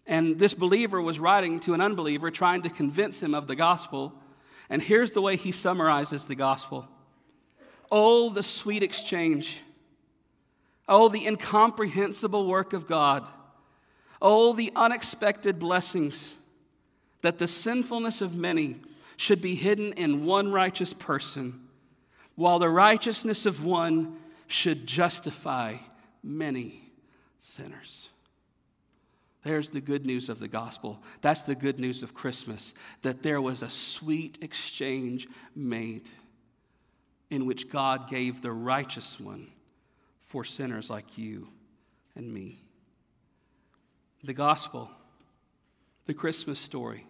And 0.07 0.39
this 0.39 0.55
believer 0.55 1.01
was 1.01 1.19
writing 1.19 1.61
to 1.61 1.75
an 1.75 1.81
unbeliever, 1.81 2.31
trying 2.31 2.63
to 2.63 2.71
convince 2.71 3.23
him 3.23 3.35
of 3.35 3.47
the 3.47 3.57
gospel. 3.57 4.15
And 4.71 4.81
here's 4.81 5.13
the 5.13 5.21
way 5.21 5.37
he 5.37 5.53
summarizes 5.53 6.27
the 6.27 6.35
gospel 6.35 6.89
Oh, 7.91 8.31
the 8.31 8.43
sweet 8.43 8.83
exchange. 8.83 9.61
Oh, 10.89 11.09
the 11.09 11.27
incomprehensible 11.27 12.47
work 12.47 12.73
of 12.73 12.87
God. 12.87 13.29
Oh, 14.23 14.53
the 14.53 14.73
unexpected 14.75 15.59
blessings 15.59 16.35
that 17.23 17.39
the 17.39 17.49
sinfulness 17.49 18.21
of 18.21 18.35
many 18.35 18.77
should 19.17 19.41
be 19.41 19.55
hidden 19.55 19.93
in 19.95 20.25
one 20.25 20.53
righteous 20.53 20.93
person 20.93 21.61
while 22.37 22.59
the 22.59 22.69
righteousness 22.69 23.47
of 23.47 23.65
one 23.65 24.17
should 24.47 24.87
justify 24.87 25.75
many 26.23 26.86
sinners. 27.47 28.09
There's 29.45 29.69
the 29.69 29.81
good 29.81 30.05
news 30.05 30.29
of 30.29 30.41
the 30.41 30.49
gospel. 30.49 31.01
That's 31.21 31.43
the 31.43 31.55
good 31.55 31.79
news 31.79 32.03
of 32.03 32.15
Christmas 32.15 32.75
that 33.03 33.23
there 33.23 33.41
was 33.41 33.63
a 33.63 33.71
sweet 33.71 34.39
exchange 34.43 35.29
made 35.55 36.09
in 37.31 37.47
which 37.47 37.71
God 37.71 38.11
gave 38.11 38.43
the 38.43 38.51
righteous 38.51 39.21
one 39.21 39.47
for 40.23 40.43
sinners 40.43 40.91
like 40.91 41.17
you 41.17 41.49
and 42.17 42.33
me. 42.33 42.59
The 44.25 44.35
gospel, 44.35 44.91
the 46.07 46.15
Christmas 46.15 46.59
story, 46.59 47.07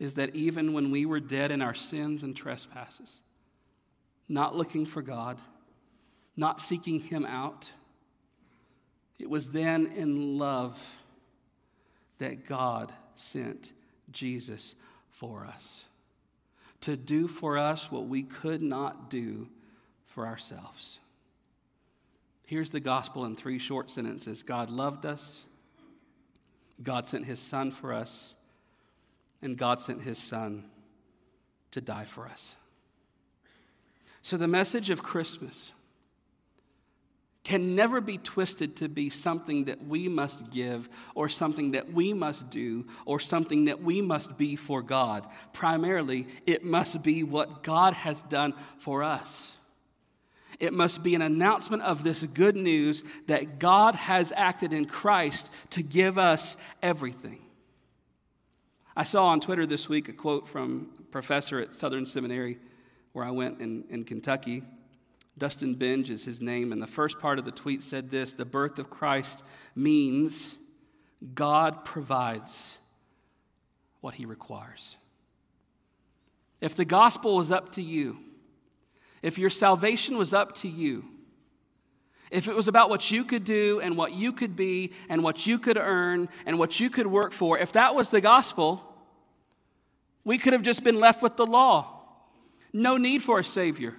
is 0.00 0.14
that 0.14 0.34
even 0.34 0.72
when 0.72 0.90
we 0.90 1.06
were 1.06 1.20
dead 1.20 1.52
in 1.52 1.62
our 1.62 1.74
sins 1.74 2.24
and 2.24 2.34
trespasses, 2.34 3.20
not 4.28 4.56
looking 4.56 4.86
for 4.86 5.02
God, 5.02 5.40
not 6.36 6.60
seeking 6.60 6.98
Him 6.98 7.24
out, 7.24 7.70
it 9.22 9.30
was 9.30 9.50
then 9.50 9.86
in 9.86 10.36
love 10.36 10.84
that 12.18 12.44
God 12.44 12.92
sent 13.14 13.72
Jesus 14.10 14.74
for 15.10 15.46
us 15.46 15.84
to 16.80 16.96
do 16.96 17.28
for 17.28 17.56
us 17.56 17.92
what 17.92 18.08
we 18.08 18.24
could 18.24 18.60
not 18.60 19.08
do 19.08 19.48
for 20.06 20.26
ourselves. 20.26 20.98
Here's 22.44 22.70
the 22.70 22.80
gospel 22.80 23.24
in 23.24 23.36
three 23.36 23.60
short 23.60 23.90
sentences 23.90 24.42
God 24.42 24.68
loved 24.68 25.06
us, 25.06 25.44
God 26.82 27.06
sent 27.06 27.24
his 27.24 27.38
son 27.38 27.70
for 27.70 27.92
us, 27.92 28.34
and 29.40 29.56
God 29.56 29.80
sent 29.80 30.02
his 30.02 30.18
son 30.18 30.64
to 31.70 31.80
die 31.80 32.04
for 32.04 32.26
us. 32.26 32.56
So, 34.22 34.36
the 34.36 34.48
message 34.48 34.90
of 34.90 35.04
Christmas 35.04 35.70
can 37.44 37.74
never 37.74 38.00
be 38.00 38.18
twisted 38.18 38.76
to 38.76 38.88
be 38.88 39.10
something 39.10 39.64
that 39.64 39.84
we 39.84 40.08
must 40.08 40.50
give 40.50 40.88
or 41.14 41.28
something 41.28 41.72
that 41.72 41.92
we 41.92 42.12
must 42.12 42.50
do 42.50 42.86
or 43.04 43.18
something 43.18 43.64
that 43.64 43.82
we 43.82 44.00
must 44.00 44.38
be 44.38 44.54
for 44.54 44.80
God. 44.80 45.26
Primarily, 45.52 46.28
it 46.46 46.62
must 46.62 47.02
be 47.02 47.24
what 47.24 47.64
God 47.64 47.94
has 47.94 48.22
done 48.22 48.54
for 48.78 49.02
us. 49.02 49.56
It 50.60 50.72
must 50.72 51.02
be 51.02 51.16
an 51.16 51.22
announcement 51.22 51.82
of 51.82 52.04
this 52.04 52.22
good 52.22 52.54
news 52.54 53.02
that 53.26 53.58
God 53.58 53.96
has 53.96 54.32
acted 54.36 54.72
in 54.72 54.84
Christ 54.84 55.50
to 55.70 55.82
give 55.82 56.18
us 56.18 56.56
everything. 56.80 57.40
I 58.94 59.02
saw 59.02 59.26
on 59.26 59.40
Twitter 59.40 59.66
this 59.66 59.88
week 59.88 60.08
a 60.08 60.12
quote 60.12 60.46
from 60.46 60.90
a 61.00 61.02
professor 61.04 61.58
at 61.58 61.74
Southern 61.74 62.06
Seminary, 62.06 62.58
where 63.12 63.24
I 63.24 63.32
went 63.32 63.60
in, 63.60 63.84
in 63.88 64.04
Kentucky. 64.04 64.62
Dustin 65.38 65.76
Benge 65.76 66.10
is 66.10 66.24
his 66.24 66.40
name, 66.40 66.72
and 66.72 66.82
the 66.82 66.86
first 66.86 67.18
part 67.18 67.38
of 67.38 67.44
the 67.44 67.52
tweet 67.52 67.82
said 67.82 68.10
this 68.10 68.34
The 68.34 68.44
birth 68.44 68.78
of 68.78 68.90
Christ 68.90 69.42
means 69.74 70.56
God 71.34 71.84
provides 71.84 72.78
what 74.00 74.14
he 74.14 74.26
requires. 74.26 74.96
If 76.60 76.76
the 76.76 76.84
gospel 76.84 77.36
was 77.36 77.50
up 77.50 77.72
to 77.72 77.82
you, 77.82 78.18
if 79.22 79.38
your 79.38 79.50
salvation 79.50 80.18
was 80.18 80.34
up 80.34 80.54
to 80.56 80.68
you, 80.68 81.04
if 82.30 82.48
it 82.48 82.54
was 82.54 82.66
about 82.66 82.88
what 82.88 83.10
you 83.10 83.24
could 83.24 83.44
do 83.44 83.80
and 83.80 83.96
what 83.96 84.12
you 84.12 84.32
could 84.32 84.56
be 84.56 84.92
and 85.08 85.22
what 85.22 85.46
you 85.46 85.58
could 85.58 85.76
earn 85.76 86.28
and 86.46 86.58
what 86.58 86.80
you 86.80 86.88
could 86.88 87.06
work 87.06 87.32
for, 87.32 87.58
if 87.58 87.72
that 87.72 87.94
was 87.94 88.08
the 88.08 88.20
gospel, 88.20 88.82
we 90.24 90.38
could 90.38 90.52
have 90.52 90.62
just 90.62 90.82
been 90.82 90.98
left 90.98 91.22
with 91.22 91.36
the 91.36 91.46
law. 91.46 92.00
No 92.72 92.96
need 92.96 93.22
for 93.22 93.38
a 93.38 93.44
Savior. 93.44 93.94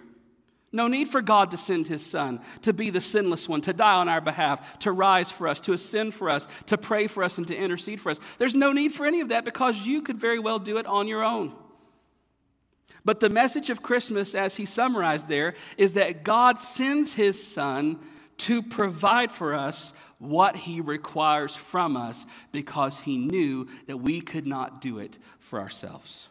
No 0.73 0.87
need 0.87 1.07
for 1.07 1.21
God 1.21 1.51
to 1.51 1.57
send 1.57 1.85
His 1.85 2.03
Son 2.03 2.41
to 2.63 2.73
be 2.73 2.89
the 2.89 2.99
sinless 2.99 3.47
one, 3.47 3.61
to 3.61 3.73
die 3.73 3.93
on 3.93 4.09
our 4.09 4.19
behalf, 4.19 4.79
to 4.79 4.91
rise 4.91 5.29
for 5.31 5.47
us, 5.47 5.59
to 5.61 5.73
ascend 5.73 6.15
for 6.15 6.31
us, 6.31 6.47
to 6.65 6.79
pray 6.79 7.05
for 7.05 7.23
us, 7.23 7.37
and 7.37 7.47
to 7.47 7.55
intercede 7.55 8.01
for 8.01 8.09
us. 8.09 8.19
There's 8.39 8.55
no 8.55 8.73
need 8.73 8.91
for 8.91 9.05
any 9.05 9.21
of 9.21 9.29
that 9.29 9.45
because 9.45 9.85
you 9.85 10.01
could 10.01 10.17
very 10.17 10.39
well 10.39 10.57
do 10.57 10.77
it 10.77 10.87
on 10.87 11.07
your 11.07 11.23
own. 11.23 11.53
But 13.05 13.19
the 13.19 13.29
message 13.29 13.69
of 13.69 13.83
Christmas, 13.83 14.33
as 14.33 14.55
he 14.55 14.65
summarized 14.65 15.27
there, 15.27 15.53
is 15.77 15.93
that 15.93 16.23
God 16.23 16.57
sends 16.57 17.13
his 17.13 17.41
Son 17.45 17.99
to 18.37 18.63
provide 18.63 19.31
for 19.31 19.53
us 19.53 19.93
what 20.17 20.55
he 20.55 20.81
requires 20.81 21.55
from 21.55 21.95
us 21.95 22.25
because 22.51 22.99
he 22.99 23.17
knew 23.17 23.67
that 23.85 23.97
we 23.97 24.21
could 24.21 24.47
not 24.47 24.81
do 24.81 24.97
it 24.97 25.19
for 25.37 25.59
ourselves. 25.59 26.29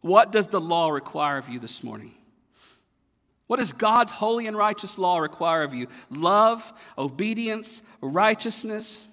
What 0.00 0.32
does 0.32 0.48
the 0.48 0.60
law 0.60 0.88
require 0.88 1.36
of 1.36 1.50
you 1.50 1.58
this 1.58 1.82
morning? 1.82 2.14
What 3.48 3.58
does 3.58 3.72
God's 3.72 4.12
holy 4.12 4.46
and 4.46 4.56
righteous 4.56 4.98
law 4.98 5.18
require 5.18 5.64
of 5.64 5.74
you? 5.74 5.88
Love, 6.10 6.72
obedience, 6.96 7.82
righteousness, 8.00 9.08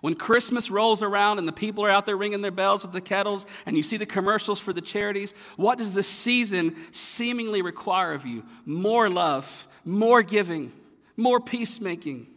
when 0.00 0.14
Christmas 0.14 0.70
rolls 0.70 1.02
around 1.02 1.38
and 1.38 1.48
the 1.48 1.52
people 1.52 1.84
are 1.84 1.90
out 1.90 2.06
there 2.06 2.16
ringing 2.16 2.40
their 2.40 2.50
bells 2.50 2.82
with 2.82 2.92
the 2.92 3.00
kettles 3.00 3.46
and 3.66 3.76
you 3.76 3.82
see 3.82 3.96
the 3.96 4.06
commercials 4.06 4.60
for 4.60 4.72
the 4.72 4.80
charities, 4.80 5.34
what 5.56 5.78
does 5.78 5.92
the 5.92 6.02
season 6.02 6.76
seemingly 6.92 7.62
require 7.62 8.12
of 8.12 8.24
you? 8.24 8.44
More 8.64 9.08
love, 9.08 9.66
more 9.84 10.22
giving, 10.22 10.72
more 11.16 11.40
peacemaking. 11.40 12.28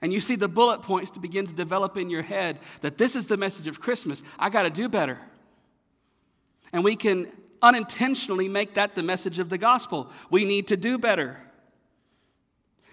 And 0.00 0.12
you 0.12 0.20
see 0.20 0.34
the 0.34 0.48
bullet 0.48 0.82
points 0.82 1.12
to 1.12 1.20
begin 1.20 1.46
to 1.46 1.54
develop 1.54 1.96
in 1.96 2.10
your 2.10 2.22
head 2.22 2.58
that 2.80 2.98
this 2.98 3.14
is 3.14 3.28
the 3.28 3.36
message 3.36 3.68
of 3.68 3.80
Christmas. 3.80 4.24
I 4.36 4.50
got 4.50 4.62
to 4.62 4.70
do 4.70 4.88
better. 4.88 5.20
And 6.72 6.82
we 6.82 6.96
can 6.96 7.28
unintentionally 7.62 8.48
make 8.48 8.74
that 8.74 8.94
the 8.94 9.02
message 9.02 9.38
of 9.38 9.48
the 9.48 9.58
gospel. 9.58 10.10
We 10.30 10.44
need 10.44 10.68
to 10.68 10.76
do 10.76 10.98
better. 10.98 11.40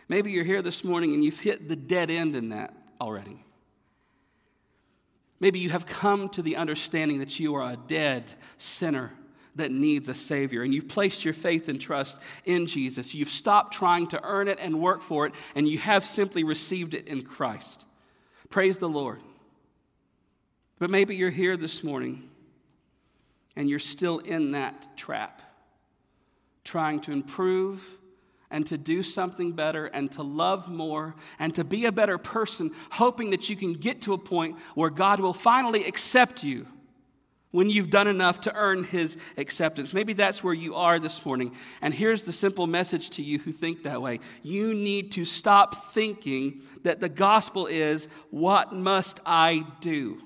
Maybe 0.07 0.31
you're 0.31 0.43
here 0.43 0.61
this 0.61 0.83
morning 0.83 1.13
and 1.13 1.23
you've 1.23 1.39
hit 1.39 1.67
the 1.67 1.75
dead 1.75 2.09
end 2.09 2.35
in 2.35 2.49
that 2.49 2.73
already. 3.01 3.43
Maybe 5.39 5.59
you 5.59 5.69
have 5.69 5.85
come 5.85 6.29
to 6.29 6.41
the 6.41 6.57
understanding 6.57 7.19
that 7.19 7.39
you 7.39 7.55
are 7.55 7.71
a 7.71 7.77
dead 7.77 8.31
sinner 8.57 9.13
that 9.55 9.71
needs 9.71 10.07
a 10.07 10.13
Savior, 10.13 10.63
and 10.63 10.73
you've 10.73 10.87
placed 10.87 11.25
your 11.25 11.33
faith 11.33 11.67
and 11.69 11.81
trust 11.81 12.17
in 12.45 12.65
Jesus. 12.65 13.13
You've 13.13 13.29
stopped 13.29 13.73
trying 13.73 14.07
to 14.07 14.19
earn 14.23 14.47
it 14.47 14.57
and 14.61 14.79
work 14.79 15.01
for 15.01 15.25
it, 15.25 15.33
and 15.55 15.67
you 15.67 15.77
have 15.79 16.05
simply 16.05 16.43
received 16.43 16.93
it 16.93 17.07
in 17.07 17.23
Christ. 17.23 17.85
Praise 18.49 18.77
the 18.77 18.89
Lord. 18.89 19.21
But 20.77 20.89
maybe 20.89 21.15
you're 21.15 21.29
here 21.29 21.57
this 21.57 21.83
morning 21.83 22.28
and 23.59 23.69
you're 23.69 23.77
still 23.77 24.19
in 24.19 24.51
that 24.51 24.95
trap, 24.95 25.41
trying 26.63 27.01
to 27.01 27.11
improve 27.11 27.85
and 28.49 28.65
to 28.65 28.77
do 28.77 29.03
something 29.03 29.51
better 29.51 29.87
and 29.87 30.09
to 30.13 30.23
love 30.23 30.69
more 30.69 31.13
and 31.39 31.53
to 31.53 31.65
be 31.65 31.83
a 31.83 31.91
better 31.91 32.17
person, 32.17 32.71
hoping 32.89 33.31
that 33.31 33.49
you 33.49 33.57
can 33.57 33.73
get 33.73 34.03
to 34.03 34.13
a 34.13 34.17
point 34.17 34.57
where 34.75 34.89
God 34.89 35.19
will 35.19 35.33
finally 35.33 35.83
accept 35.85 36.41
you 36.41 36.67
when 37.51 37.69
you've 37.69 37.89
done 37.89 38.07
enough 38.07 38.39
to 38.41 38.55
earn 38.55 38.85
his 38.85 39.17
acceptance. 39.35 39.93
Maybe 39.93 40.13
that's 40.13 40.41
where 40.41 40.53
you 40.53 40.75
are 40.75 40.97
this 40.97 41.25
morning. 41.25 41.53
And 41.81 41.93
here's 41.93 42.23
the 42.23 42.31
simple 42.31 42.65
message 42.65 43.09
to 43.11 43.23
you 43.23 43.39
who 43.39 43.51
think 43.51 43.83
that 43.83 44.01
way 44.01 44.21
you 44.41 44.73
need 44.73 45.11
to 45.13 45.25
stop 45.25 45.91
thinking 45.93 46.61
that 46.83 47.01
the 47.01 47.09
gospel 47.09 47.67
is, 47.67 48.07
What 48.29 48.71
must 48.71 49.19
I 49.25 49.65
do? 49.81 50.21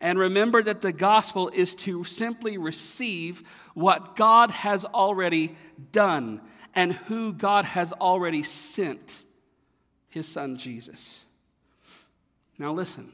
And 0.00 0.18
remember 0.18 0.62
that 0.62 0.80
the 0.80 0.92
gospel 0.92 1.48
is 1.48 1.74
to 1.76 2.04
simply 2.04 2.58
receive 2.58 3.42
what 3.74 4.16
God 4.16 4.50
has 4.50 4.84
already 4.84 5.56
done 5.92 6.40
and 6.74 6.92
who 6.92 7.32
God 7.32 7.64
has 7.64 7.92
already 7.94 8.42
sent 8.42 9.22
his 10.08 10.28
son 10.28 10.56
Jesus. 10.56 11.20
Now, 12.58 12.72
listen. 12.72 13.12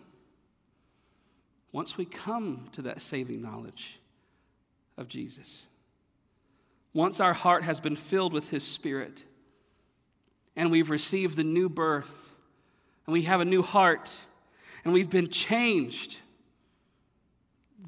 Once 1.72 1.96
we 1.96 2.04
come 2.04 2.68
to 2.72 2.82
that 2.82 3.00
saving 3.00 3.40
knowledge 3.40 3.98
of 4.98 5.08
Jesus, 5.08 5.64
once 6.92 7.18
our 7.18 7.32
heart 7.32 7.64
has 7.64 7.80
been 7.80 7.96
filled 7.96 8.34
with 8.34 8.50
his 8.50 8.62
spirit, 8.62 9.24
and 10.54 10.70
we've 10.70 10.90
received 10.90 11.36
the 11.36 11.44
new 11.44 11.70
birth, 11.70 12.34
and 13.06 13.12
we 13.14 13.22
have 13.22 13.40
a 13.40 13.44
new 13.46 13.62
heart, 13.62 14.14
and 14.84 14.92
we've 14.92 15.08
been 15.08 15.28
changed, 15.28 16.18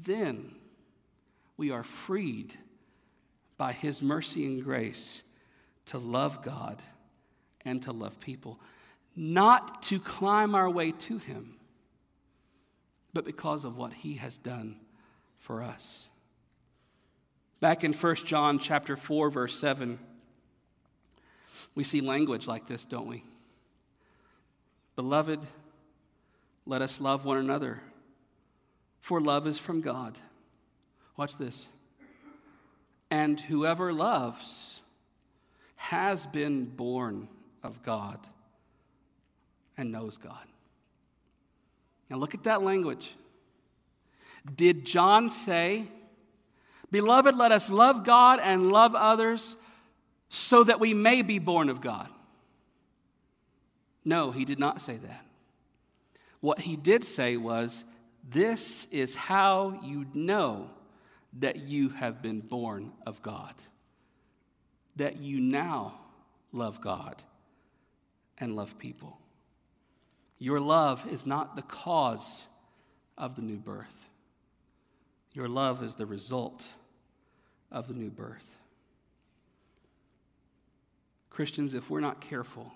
then 0.05 0.55
we 1.57 1.71
are 1.71 1.83
freed 1.83 2.55
by 3.57 3.71
his 3.71 4.01
mercy 4.01 4.45
and 4.45 4.63
grace 4.63 5.23
to 5.87 5.97
love 5.97 6.41
God 6.41 6.81
and 7.63 7.81
to 7.83 7.91
love 7.91 8.19
people, 8.19 8.59
not 9.15 9.81
to 9.83 9.99
climb 9.99 10.55
our 10.55 10.69
way 10.69 10.91
to 10.91 11.17
Him, 11.17 11.55
but 13.13 13.25
because 13.25 13.65
of 13.65 13.77
what 13.77 13.93
He 13.93 14.15
has 14.15 14.37
done 14.37 14.77
for 15.39 15.63
us. 15.63 16.07
Back 17.59 17.83
in 17.83 17.93
1 17.93 18.15
John 18.17 18.59
chapter 18.59 18.95
4 18.95 19.29
verse 19.29 19.57
7 19.57 19.99
we 21.73 21.83
see 21.83 21.99
language 21.99 22.47
like 22.47 22.67
this, 22.67 22.85
don't 22.85 23.07
we? 23.07 23.23
Beloved, 24.95 25.41
let 26.65 26.81
us 26.81 27.01
love 27.01 27.25
one 27.25 27.37
another, 27.37 27.81
for 29.05 29.21
love 29.21 29.45
is 29.45 29.59
from 29.59 29.81
God. 29.81 30.17
Watch 31.15 31.37
this. 31.37 31.67
And 33.11 33.39
whoever 33.39 33.93
loves 33.93 34.81
has 35.75 36.25
been 36.25 36.65
born 36.65 37.27
of 37.61 37.83
God 37.83 38.17
and 39.77 39.91
knows 39.91 40.17
God. 40.17 40.47
Now 42.09 42.17
look 42.17 42.33
at 42.33 42.45
that 42.45 42.63
language. 42.63 43.13
Did 44.55 44.85
John 44.85 45.29
say, 45.29 45.85
Beloved, 46.89 47.35
let 47.35 47.51
us 47.51 47.69
love 47.69 48.05
God 48.05 48.39
and 48.41 48.71
love 48.71 48.95
others 48.95 49.55
so 50.29 50.63
that 50.63 50.79
we 50.79 50.95
may 50.95 51.21
be 51.21 51.37
born 51.37 51.69
of 51.69 51.79
God? 51.79 52.09
No, 54.03 54.31
he 54.31 54.45
did 54.45 54.57
not 54.57 54.81
say 54.81 54.97
that. 54.97 55.25
What 56.39 56.61
he 56.61 56.75
did 56.75 57.03
say 57.03 57.37
was, 57.37 57.83
This 58.27 58.87
is 58.91 59.15
how 59.15 59.79
you 59.83 60.05
know 60.13 60.69
that 61.39 61.57
you 61.57 61.89
have 61.89 62.21
been 62.21 62.39
born 62.39 62.91
of 63.05 63.21
God, 63.21 63.53
that 64.95 65.17
you 65.17 65.39
now 65.39 65.99
love 66.51 66.81
God 66.81 67.21
and 68.37 68.55
love 68.55 68.77
people. 68.77 69.19
Your 70.39 70.59
love 70.59 71.05
is 71.11 71.25
not 71.25 71.55
the 71.55 71.61
cause 71.61 72.47
of 73.17 73.35
the 73.35 73.41
new 73.41 73.57
birth. 73.57 74.09
Your 75.33 75.47
love 75.47 75.83
is 75.83 75.95
the 75.95 76.05
result 76.05 76.67
of 77.71 77.87
the 77.87 77.93
new 77.93 78.09
birth. 78.09 78.55
Christians, 81.29 81.73
if 81.73 81.89
we're 81.89 81.99
not 81.99 82.21
careful, 82.21 82.71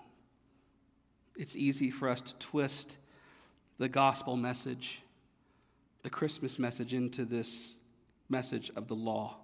it's 1.36 1.56
easy 1.56 1.90
for 1.90 2.08
us 2.08 2.20
to 2.20 2.34
twist 2.34 2.98
the 3.78 3.88
gospel 3.88 4.36
message, 4.36 5.00
the 6.02 6.10
Christmas 6.10 6.58
message, 6.58 6.94
into 6.94 7.24
this 7.24 7.74
message 8.28 8.70
of 8.76 8.88
the 8.88 8.94
law. 8.94 9.36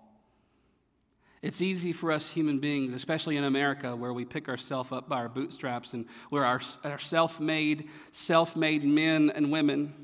It's 1.43 1.61
easy 1.61 1.93
for 1.93 2.11
us 2.11 2.31
human 2.31 2.59
beings, 2.59 2.93
especially 2.93 3.37
in 3.37 3.45
America, 3.45 3.95
where 3.95 4.13
we 4.13 4.25
pick 4.25 4.49
ourselves 4.49 4.91
up 4.91 5.09
by 5.09 5.19
our 5.19 5.29
bootstraps 5.29 5.93
and 5.93 6.07
we're 6.31 6.45
our, 6.45 6.61
our 6.83 6.99
self 6.99 7.41
made, 7.41 7.89
self 8.11 8.57
made 8.57 8.83
men 8.83 9.31
and 9.31 9.53
women. 9.53 9.95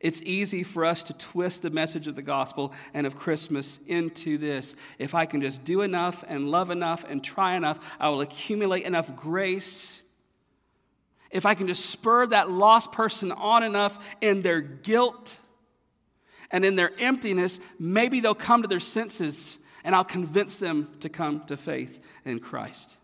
It's 0.00 0.20
easy 0.22 0.64
for 0.64 0.84
us 0.84 1.02
to 1.04 1.14
twist 1.14 1.62
the 1.62 1.70
message 1.70 2.08
of 2.08 2.14
the 2.14 2.20
gospel 2.20 2.74
and 2.92 3.06
of 3.06 3.16
Christmas 3.16 3.78
into 3.86 4.36
this. 4.36 4.74
If 4.98 5.14
I 5.14 5.24
can 5.24 5.40
just 5.40 5.64
do 5.64 5.80
enough 5.80 6.22
and 6.28 6.50
love 6.50 6.70
enough 6.70 7.06
and 7.08 7.24
try 7.24 7.56
enough, 7.56 7.80
I 7.98 8.10
will 8.10 8.20
accumulate 8.20 8.84
enough 8.84 9.16
grace. 9.16 10.02
If 11.30 11.46
I 11.46 11.54
can 11.54 11.68
just 11.68 11.86
spur 11.86 12.26
that 12.26 12.50
lost 12.50 12.92
person 12.92 13.32
on 13.32 13.62
enough 13.62 13.98
in 14.20 14.42
their 14.42 14.60
guilt 14.60 15.38
and 16.50 16.64
in 16.64 16.76
their 16.76 16.92
emptiness, 16.98 17.60
maybe 17.78 18.20
they'll 18.20 18.34
come 18.34 18.62
to 18.62 18.68
their 18.68 18.80
senses 18.80 19.58
and 19.84 19.94
I'll 19.94 20.04
convince 20.04 20.56
them 20.56 20.88
to 21.00 21.08
come 21.08 21.44
to 21.46 21.56
faith 21.56 22.00
in 22.24 22.40
Christ. 22.40 22.96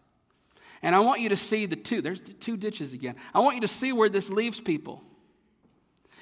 And 0.83 0.94
I 0.94 1.00
want 1.00 1.20
you 1.20 1.29
to 1.29 1.37
see 1.37 1.66
the 1.66 1.76
two, 1.76 2.00
there's 2.00 2.22
the 2.22 2.33
two 2.33 2.57
ditches 2.57 2.94
again. 2.94 3.16
I 3.35 3.40
want 3.40 3.57
you 3.57 3.61
to 3.62 3.68
see 3.68 3.92
where 3.92 4.09
this 4.09 4.31
leaves 4.31 4.61
people. 4.61 5.03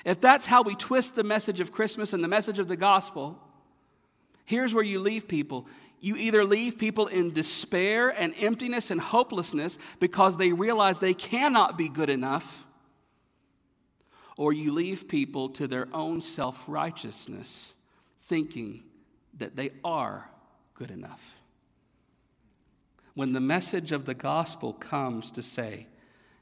If 0.05 0.21
that's 0.21 0.47
how 0.47 0.63
we 0.63 0.75
twist 0.75 1.15
the 1.15 1.25
message 1.25 1.61
of 1.61 1.73
Christmas 1.73 2.13
and 2.13 2.23
the 2.23 2.29
message 2.29 2.59
of 2.59 2.67
the 2.67 2.77
gospel, 2.77 3.39
here's 4.45 4.75
where 4.75 4.85
you 4.85 5.01
leave 5.01 5.29
people. 5.29 5.67
You 6.01 6.17
either 6.17 6.45
leave 6.45 6.79
people 6.79 7.07
in 7.07 7.33
despair 7.33 8.09
and 8.09 8.35
emptiness 8.39 8.91
and 8.91 9.01
hopelessness 9.01 9.79
because 10.01 10.37
they 10.37 10.53
realize 10.53 10.99
they 10.99 11.15
cannot 11.15 11.77
be 11.77 11.89
good 11.89 12.11
enough, 12.11 12.65
or 14.39 14.53
you 14.53 14.71
leave 14.73 15.09
people 15.09 15.49
to 15.51 15.67
their 15.67 15.89
own 15.93 16.23
self 16.23 16.65
righteousness, 16.67 17.75
thinking 18.21 18.85
that 19.37 19.57
they 19.57 19.71
are 19.85 20.31
good 20.75 20.91
enough. 20.91 21.35
When 23.15 23.33
the 23.33 23.41
message 23.41 23.91
of 23.91 24.07
the 24.07 24.15
gospel 24.15 24.73
comes 24.73 25.33
to 25.33 25.43
say, 25.43 25.89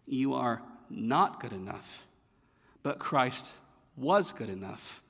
you 0.04 0.34
are 0.34 0.62
not 0.90 1.40
good 1.40 1.54
enough, 1.54 2.06
but 2.82 2.98
Christ 2.98 3.50
was 3.96 4.30
good 4.30 4.50
enough, 4.50 5.02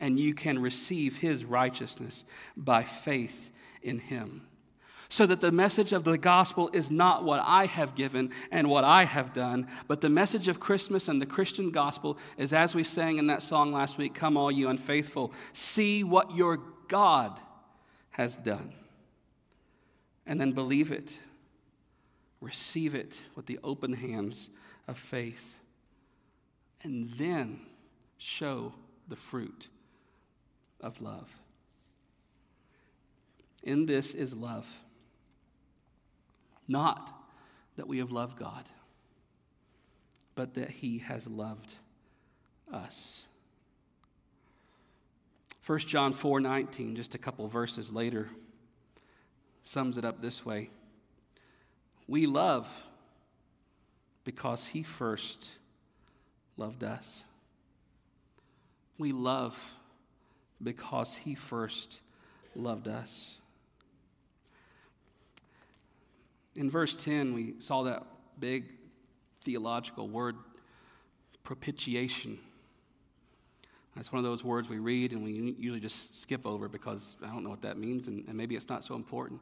and 0.00 0.18
you 0.18 0.34
can 0.34 0.60
receive 0.60 1.18
his 1.18 1.44
righteousness 1.44 2.24
by 2.56 2.82
faith 2.82 3.52
in 3.82 4.00
him. 4.00 4.48
So 5.12 5.26
that 5.26 5.42
the 5.42 5.52
message 5.52 5.92
of 5.92 6.04
the 6.04 6.16
gospel 6.16 6.70
is 6.72 6.90
not 6.90 7.22
what 7.22 7.38
I 7.44 7.66
have 7.66 7.94
given 7.94 8.30
and 8.50 8.70
what 8.70 8.82
I 8.82 9.04
have 9.04 9.34
done, 9.34 9.68
but 9.86 10.00
the 10.00 10.08
message 10.08 10.48
of 10.48 10.58
Christmas 10.58 11.06
and 11.06 11.20
the 11.20 11.26
Christian 11.26 11.70
gospel 11.70 12.16
is, 12.38 12.54
as 12.54 12.74
we 12.74 12.82
sang 12.82 13.18
in 13.18 13.26
that 13.26 13.42
song 13.42 13.74
last 13.74 13.98
week, 13.98 14.14
Come, 14.14 14.38
all 14.38 14.50
you 14.50 14.70
unfaithful, 14.70 15.34
see 15.52 16.02
what 16.02 16.34
your 16.34 16.60
God 16.88 17.38
has 18.12 18.38
done. 18.38 18.72
And 20.24 20.40
then 20.40 20.52
believe 20.52 20.90
it, 20.90 21.18
receive 22.40 22.94
it 22.94 23.20
with 23.36 23.44
the 23.44 23.60
open 23.62 23.92
hands 23.92 24.48
of 24.88 24.96
faith, 24.96 25.58
and 26.82 27.10
then 27.18 27.60
show 28.16 28.72
the 29.08 29.16
fruit 29.16 29.68
of 30.80 31.02
love. 31.02 31.30
In 33.62 33.84
this 33.84 34.14
is 34.14 34.34
love. 34.34 34.74
Not 36.72 37.12
that 37.76 37.86
we 37.86 37.98
have 37.98 38.10
loved 38.10 38.38
God, 38.38 38.64
but 40.34 40.54
that 40.54 40.70
He 40.70 40.98
has 41.00 41.26
loved 41.26 41.74
us. 42.72 43.24
1 45.66 45.78
John 45.80 46.14
4 46.14 46.40
19, 46.40 46.96
just 46.96 47.14
a 47.14 47.18
couple 47.18 47.46
verses 47.46 47.92
later, 47.92 48.30
sums 49.64 49.98
it 49.98 50.04
up 50.06 50.22
this 50.22 50.46
way 50.46 50.70
We 52.08 52.24
love 52.24 52.66
because 54.24 54.64
He 54.68 54.82
first 54.82 55.50
loved 56.56 56.82
us. 56.82 57.22
We 58.96 59.12
love 59.12 59.74
because 60.62 61.16
He 61.16 61.34
first 61.34 62.00
loved 62.56 62.88
us. 62.88 63.36
In 66.54 66.70
verse 66.70 66.96
10, 66.96 67.34
we 67.34 67.54
saw 67.60 67.82
that 67.82 68.04
big 68.38 68.64
theological 69.42 70.08
word, 70.08 70.36
propitiation. 71.42 72.38
That's 73.96 74.12
one 74.12 74.18
of 74.18 74.24
those 74.24 74.44
words 74.44 74.68
we 74.68 74.78
read 74.78 75.12
and 75.12 75.22
we 75.22 75.54
usually 75.58 75.80
just 75.80 76.20
skip 76.20 76.46
over 76.46 76.68
because 76.68 77.16
I 77.22 77.28
don't 77.28 77.44
know 77.44 77.50
what 77.50 77.62
that 77.62 77.76
means 77.76 78.06
and, 78.06 78.26
and 78.26 78.36
maybe 78.36 78.56
it's 78.56 78.68
not 78.68 78.84
so 78.84 78.94
important. 78.94 79.40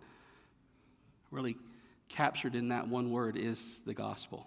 Really 1.31 1.57
captured 2.09 2.55
in 2.55 2.69
that 2.69 2.89
one 2.89 3.11
word 3.11 3.37
is 3.37 3.83
the 3.87 3.95
gospel. 3.95 4.47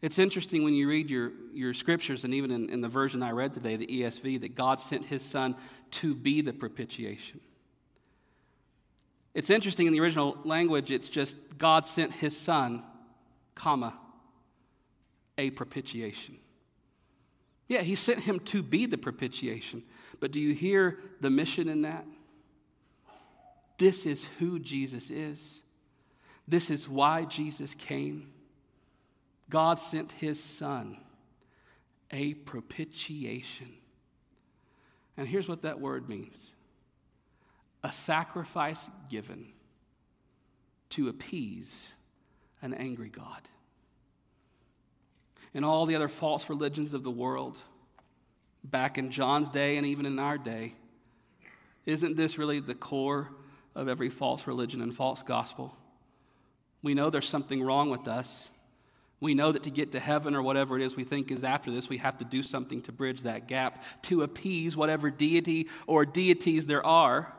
It's 0.00 0.18
interesting 0.18 0.64
when 0.64 0.74
you 0.74 0.88
read 0.88 1.10
your, 1.10 1.30
your 1.54 1.74
scriptures, 1.74 2.24
and 2.24 2.34
even 2.34 2.50
in, 2.50 2.68
in 2.70 2.80
the 2.80 2.88
version 2.88 3.22
I 3.22 3.30
read 3.30 3.54
today, 3.54 3.76
the 3.76 3.86
ESV, 3.86 4.40
that 4.40 4.56
God 4.56 4.80
sent 4.80 5.04
his 5.04 5.22
son 5.22 5.54
to 5.92 6.14
be 6.16 6.40
the 6.40 6.52
propitiation. 6.52 7.38
It's 9.34 9.50
interesting 9.50 9.86
in 9.86 9.92
the 9.92 10.00
original 10.00 10.36
language, 10.44 10.90
it's 10.90 11.08
just 11.08 11.36
God 11.56 11.86
sent 11.86 12.12
his 12.12 12.38
son, 12.38 12.82
comma, 13.54 13.98
a 15.38 15.50
propitiation. 15.50 16.36
Yeah, 17.68 17.80
he 17.80 17.94
sent 17.94 18.20
him 18.20 18.40
to 18.40 18.62
be 18.62 18.84
the 18.86 18.98
propitiation. 18.98 19.82
But 20.20 20.30
do 20.30 20.40
you 20.40 20.52
hear 20.52 20.98
the 21.20 21.30
mission 21.30 21.68
in 21.68 21.82
that? 21.82 22.04
This 23.78 24.04
is 24.04 24.28
who 24.38 24.58
Jesus 24.58 25.10
is. 25.10 25.60
This 26.46 26.70
is 26.70 26.88
why 26.88 27.24
Jesus 27.24 27.74
came. 27.74 28.30
God 29.48 29.78
sent 29.78 30.12
his 30.12 30.42
son, 30.42 30.98
a 32.10 32.34
propitiation. 32.34 33.70
And 35.16 35.26
here's 35.26 35.48
what 35.48 35.62
that 35.62 35.80
word 35.80 36.08
means 36.08 36.52
a 37.82 37.92
sacrifice 37.92 38.88
given 39.08 39.46
to 40.90 41.08
appease 41.08 41.92
an 42.60 42.74
angry 42.74 43.08
God 43.08 43.48
and 45.54 45.64
all 45.64 45.86
the 45.86 45.96
other 45.96 46.08
false 46.08 46.48
religions 46.48 46.94
of 46.94 47.02
the 47.02 47.10
world, 47.10 47.58
back 48.64 48.96
in 48.96 49.10
John's 49.10 49.50
day 49.50 49.76
and 49.76 49.86
even 49.86 50.06
in 50.06 50.18
our 50.18 50.38
day, 50.38 50.74
isn't 51.84 52.16
this 52.16 52.38
really 52.38 52.60
the 52.60 52.74
core 52.74 53.30
of 53.74 53.88
every 53.88 54.08
false 54.08 54.46
religion 54.46 54.80
and 54.80 54.94
false 54.94 55.22
gospel? 55.22 55.76
We 56.82 56.94
know 56.94 57.10
there's 57.10 57.28
something 57.28 57.62
wrong 57.62 57.90
with 57.90 58.08
us. 58.08 58.48
We 59.20 59.34
know 59.34 59.52
that 59.52 59.64
to 59.64 59.70
get 59.70 59.92
to 59.92 60.00
heaven 60.00 60.34
or 60.34 60.42
whatever 60.42 60.76
it 60.76 60.82
is 60.82 60.96
we 60.96 61.04
think 61.04 61.30
is 61.30 61.44
after 61.44 61.70
this, 61.70 61.88
we 61.88 61.98
have 61.98 62.18
to 62.18 62.24
do 62.24 62.42
something 62.42 62.82
to 62.82 62.92
bridge 62.92 63.22
that 63.22 63.46
gap, 63.46 63.84
to 64.04 64.22
appease 64.22 64.76
whatever 64.76 65.10
deity 65.10 65.68
or 65.86 66.04
deities 66.04 66.66
there 66.66 66.84
are. 66.84 67.32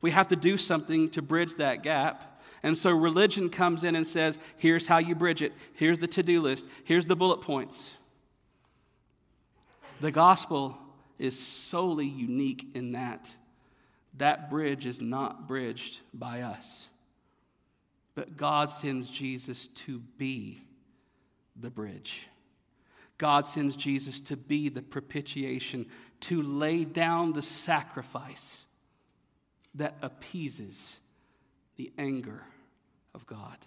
We 0.00 0.10
have 0.10 0.28
to 0.28 0.36
do 0.36 0.56
something 0.56 1.10
to 1.10 1.22
bridge 1.22 1.56
that 1.56 1.82
gap. 1.82 2.42
And 2.62 2.76
so 2.76 2.90
religion 2.90 3.50
comes 3.50 3.84
in 3.84 3.96
and 3.96 4.06
says, 4.06 4.38
here's 4.56 4.86
how 4.86 4.98
you 4.98 5.14
bridge 5.14 5.42
it, 5.42 5.52
here's 5.74 5.98
the 5.98 6.08
to 6.08 6.22
do 6.22 6.40
list, 6.40 6.66
here's 6.84 7.06
the 7.06 7.16
bullet 7.16 7.40
points. 7.40 7.96
The 10.00 10.10
gospel 10.10 10.76
is 11.18 11.38
solely 11.38 12.06
unique 12.06 12.66
in 12.74 12.92
that 12.92 13.34
that 14.18 14.48
bridge 14.48 14.86
is 14.86 15.00
not 15.00 15.46
bridged 15.46 16.00
by 16.12 16.42
us. 16.42 16.88
But 18.14 18.36
God 18.36 18.70
sends 18.70 19.10
Jesus 19.10 19.68
to 19.68 19.98
be 20.18 20.62
the 21.54 21.70
bridge. 21.70 22.26
God 23.18 23.46
sends 23.46 23.76
Jesus 23.76 24.20
to 24.22 24.36
be 24.36 24.68
the 24.68 24.82
propitiation, 24.82 25.86
to 26.20 26.42
lay 26.42 26.84
down 26.84 27.32
the 27.32 27.42
sacrifice 27.42 28.65
that 29.76 29.96
appeases 30.02 30.96
the 31.76 31.92
anger 31.98 32.42
of 33.14 33.26
God. 33.26 33.58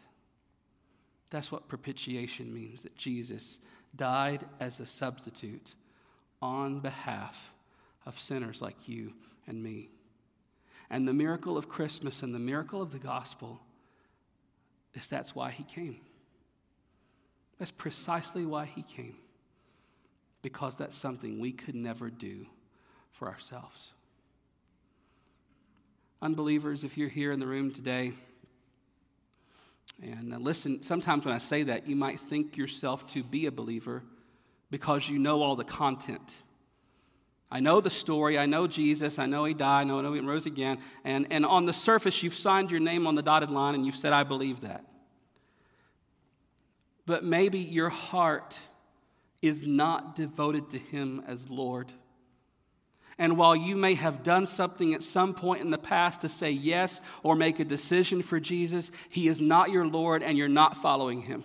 That's 1.29 1.51
what 1.51 1.67
propitiation 1.67 2.53
means 2.53 2.83
that 2.83 2.95
Jesus 2.95 3.59
died 3.95 4.45
as 4.59 4.79
a 4.79 4.87
substitute 4.87 5.75
on 6.41 6.79
behalf 6.79 7.51
of 8.05 8.19
sinners 8.19 8.61
like 8.61 8.87
you 8.87 9.13
and 9.47 9.61
me. 9.61 9.89
And 10.89 11.07
the 11.07 11.13
miracle 11.13 11.57
of 11.57 11.69
Christmas 11.69 12.23
and 12.23 12.33
the 12.33 12.39
miracle 12.39 12.81
of 12.81 12.91
the 12.91 12.99
gospel 12.99 13.61
is 14.95 15.07
that's 15.07 15.35
why 15.35 15.51
he 15.51 15.63
came. 15.63 15.99
That's 17.59 17.71
precisely 17.71 18.45
why 18.45 18.65
he 18.65 18.81
came. 18.81 19.17
Because 20.41 20.77
that's 20.77 20.97
something 20.97 21.39
we 21.39 21.51
could 21.51 21.75
never 21.75 22.09
do 22.09 22.47
for 23.11 23.27
ourselves. 23.27 23.91
Unbelievers, 26.21 26.83
if 26.83 26.97
you're 26.97 27.09
here 27.09 27.31
in 27.31 27.39
the 27.39 27.47
room 27.47 27.71
today, 27.71 28.13
and 30.01 30.33
uh, 30.33 30.37
listen, 30.37 30.83
sometimes 30.83 31.25
when 31.25 31.33
I 31.33 31.39
say 31.39 31.63
that, 31.63 31.87
you 31.87 31.95
might 31.95 32.19
think 32.19 32.57
yourself 32.57 33.07
to 33.07 33.23
be 33.23 33.45
a 33.45 33.51
believer 33.51 34.03
because 34.71 35.09
you 35.09 35.19
know 35.19 35.41
all 35.41 35.55
the 35.55 35.63
content. 35.63 36.35
I 37.51 37.59
know 37.59 37.81
the 37.81 37.89
story. 37.89 38.37
I 38.37 38.45
know 38.45 38.67
Jesus. 38.67 39.17
I 39.17 39.25
know 39.25 39.43
he 39.45 39.53
died. 39.53 39.81
I 39.81 39.83
know, 39.85 39.99
I 39.99 40.01
know 40.03 40.13
he 40.13 40.19
rose 40.19 40.45
again. 40.45 40.77
And, 41.03 41.27
and 41.31 41.45
on 41.45 41.65
the 41.65 41.73
surface, 41.73 42.21
you've 42.21 42.35
signed 42.35 42.69
your 42.69 42.79
name 42.79 43.07
on 43.07 43.15
the 43.15 43.23
dotted 43.23 43.49
line 43.49 43.75
and 43.75 43.85
you've 43.85 43.95
said, 43.95 44.13
I 44.13 44.23
believe 44.23 44.61
that. 44.61 44.85
But 47.05 47.23
maybe 47.23 47.59
your 47.59 47.89
heart 47.89 48.59
is 49.41 49.65
not 49.65 50.15
devoted 50.15 50.69
to 50.71 50.77
him 50.77 51.23
as 51.27 51.49
Lord. 51.49 51.91
And 53.19 53.37
while 53.37 53.55
you 53.55 53.75
may 53.75 53.95
have 53.95 54.23
done 54.23 54.47
something 54.47 54.93
at 54.93 55.03
some 55.03 55.33
point 55.33 55.61
in 55.61 55.69
the 55.69 55.77
past 55.77 56.21
to 56.21 56.29
say 56.29 56.49
yes 56.49 57.01
or 57.21 57.35
make 57.35 57.59
a 57.59 57.65
decision 57.65 58.21
for 58.21 58.39
Jesus, 58.39 58.89
he 59.09 59.27
is 59.27 59.41
not 59.41 59.69
your 59.69 59.85
Lord 59.85 60.23
and 60.23 60.37
you're 60.37 60.47
not 60.47 60.77
following 60.77 61.21
him. 61.21 61.43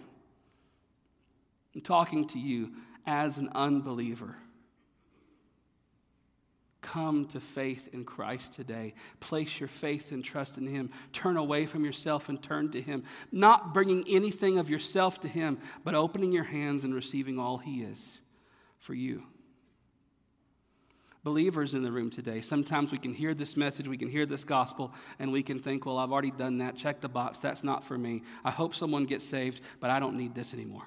I'm 1.74 1.80
talking 1.80 2.28
to 2.28 2.38
you 2.38 2.70
as 3.04 3.38
an 3.38 3.50
unbeliever. 3.54 4.36
Come 6.80 7.26
to 7.28 7.40
faith 7.40 7.88
in 7.92 8.04
Christ 8.04 8.52
today. 8.52 8.94
Place 9.18 9.58
your 9.58 9.68
faith 9.68 10.12
and 10.12 10.22
trust 10.22 10.58
in 10.58 10.66
Him. 10.66 10.90
Turn 11.14 11.38
away 11.38 11.64
from 11.64 11.82
yourself 11.82 12.28
and 12.28 12.40
turn 12.40 12.70
to 12.72 12.80
Him. 12.80 13.04
Not 13.32 13.72
bringing 13.72 14.04
anything 14.06 14.58
of 14.58 14.68
yourself 14.68 15.18
to 15.20 15.28
Him, 15.28 15.58
but 15.82 15.94
opening 15.94 16.30
your 16.30 16.44
hands 16.44 16.84
and 16.84 16.94
receiving 16.94 17.38
all 17.38 17.56
He 17.56 17.82
is 17.82 18.20
for 18.78 18.92
you. 18.92 19.22
Believers 21.24 21.72
in 21.72 21.82
the 21.82 21.90
room 21.90 22.10
today, 22.10 22.42
sometimes 22.42 22.92
we 22.92 22.98
can 22.98 23.14
hear 23.14 23.32
this 23.32 23.56
message, 23.56 23.88
we 23.88 23.96
can 23.96 24.08
hear 24.08 24.26
this 24.26 24.44
gospel, 24.44 24.92
and 25.18 25.32
we 25.32 25.42
can 25.42 25.58
think, 25.58 25.86
well, 25.86 25.96
I've 25.96 26.12
already 26.12 26.30
done 26.30 26.58
that. 26.58 26.76
Check 26.76 27.00
the 27.00 27.08
box. 27.08 27.38
That's 27.38 27.64
not 27.64 27.82
for 27.82 27.96
me. 27.96 28.22
I 28.44 28.50
hope 28.50 28.74
someone 28.74 29.06
gets 29.06 29.24
saved, 29.24 29.62
but 29.80 29.88
I 29.88 29.98
don't 30.00 30.18
need 30.18 30.34
this 30.34 30.52
anymore. 30.52 30.86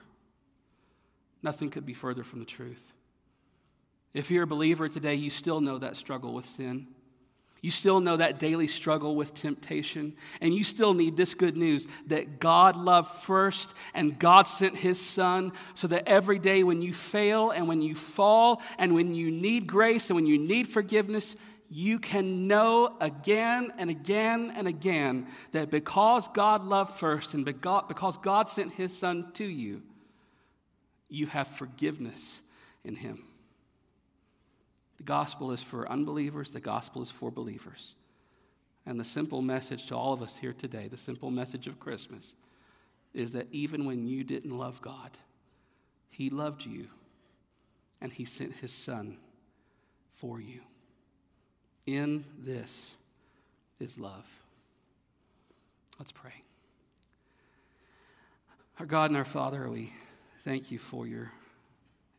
Nothing 1.41 1.71
could 1.71 1.88
be 1.88 1.93
further 1.93 2.23
from 2.23 2.38
the 2.39 2.45
truth. 2.45 2.93
If 4.13 4.29
you're 4.29 4.43
a 4.43 4.47
believer 4.47 4.88
today, 4.88 5.15
you 5.15 5.31
still 5.31 5.59
know 5.59 5.79
that 5.79 5.97
struggle 5.97 6.33
with 6.33 6.45
sin. 6.45 6.88
You 7.62 7.72
still 7.72 7.99
know 7.99 8.18
that 8.18 8.39
daily 8.39 8.68
struggle 8.68 9.16
with 9.16 9.34
temptation. 9.34 10.16
And 10.41 10.53
you 10.53 10.64
still 10.64 10.93
need 10.93 11.18
this 11.18 11.34
good 11.34 11.58
news 11.58 11.88
that 12.08 12.39
God 12.39 12.76
loved 12.76 13.10
first 13.24 13.74
and 13.93 14.18
God 14.18 14.43
sent 14.43 14.76
his 14.76 14.99
son 14.99 15.51
so 15.74 15.88
that 15.88 16.08
every 16.08 16.39
day 16.39 16.64
when 16.64 16.82
you 16.82 16.93
fail 16.93 17.49
and 17.49 17.68
when 17.68 17.82
you 17.82 17.95
fall 17.95 18.62
and 18.78 18.93
when 18.93 19.16
you 19.16 19.32
need 19.32 19.68
grace 19.68 20.10
and 20.10 20.16
when 20.16 20.28
you 20.28 20.38
need 20.38 20.68
forgiveness, 20.68 21.36
you 21.70 21.99
can 21.99 22.47
know 22.47 22.95
again 23.01 23.74
and 23.78 23.89
again 23.89 24.53
and 24.55 24.68
again 24.68 25.28
that 25.51 25.70
because 25.70 26.28
God 26.30 26.64
loved 26.64 26.97
first 26.99 27.34
and 27.34 27.43
because 27.43 28.18
God 28.18 28.47
sent 28.47 28.74
his 28.74 28.97
son 28.97 29.32
to 29.34 29.45
you, 29.45 29.82
you 31.10 31.28
have 31.28 31.47
forgiveness 31.47 32.39
in 32.84 32.95
him. 32.95 33.24
Gospel 35.08 35.53
is 35.53 35.64
for 35.64 35.89
unbelievers, 35.89 36.51
the 36.51 36.60
gospel 36.60 37.01
is 37.01 37.10
for 37.10 37.32
believers. 37.32 37.95
And 38.86 38.99
the 38.99 39.05
simple 39.05 39.41
message 39.41 39.86
to 39.86 39.95
all 39.95 40.12
of 40.12 40.22
us 40.22 40.36
here 40.36 40.51
today, 40.51 40.89
the 40.89 40.97
simple 40.97 41.32
message 41.32 41.66
of 41.66 41.80
Christmas, 41.80 42.36
is 43.14 43.32
that 43.32 43.47
even 43.53 43.86
when 43.86 44.05
you 44.05 44.26
didn't 44.26 44.55
love 44.55 44.82
God, 44.82 45.12
He 46.10 46.30
loved 46.30 46.66
you 46.66 46.88
and 48.01 48.12
He 48.12 48.26
sent 48.26 48.55
His 48.55 48.74
Son 48.74 49.16
for 50.16 50.41
you. 50.41 50.60
In 51.86 52.26
this 52.38 52.95
is 53.80 53.97
love. 53.97 54.28
Let's 55.99 56.12
pray. 56.12 56.43
Our 58.78 58.86
God 58.86 59.10
and 59.10 59.18
our 59.18 59.26
Father, 59.26 59.70
we 59.70 59.93
thank 60.43 60.70
you 60.70 60.80
for 60.80 61.08
your 61.08 61.32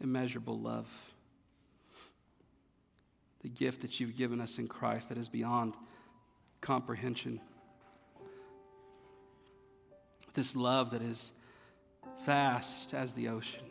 immeasurable 0.00 0.58
love 0.58 0.88
the 3.42 3.48
gift 3.48 3.82
that 3.82 4.00
you've 4.00 4.16
given 4.16 4.40
us 4.40 4.58
in 4.58 4.68
Christ 4.68 5.08
that 5.10 5.18
is 5.18 5.28
beyond 5.28 5.74
comprehension. 6.60 7.40
This 10.34 10.56
love 10.56 10.90
that 10.90 11.02
is 11.02 11.32
vast 12.24 12.94
as 12.94 13.14
the 13.14 13.28
ocean. 13.28 13.64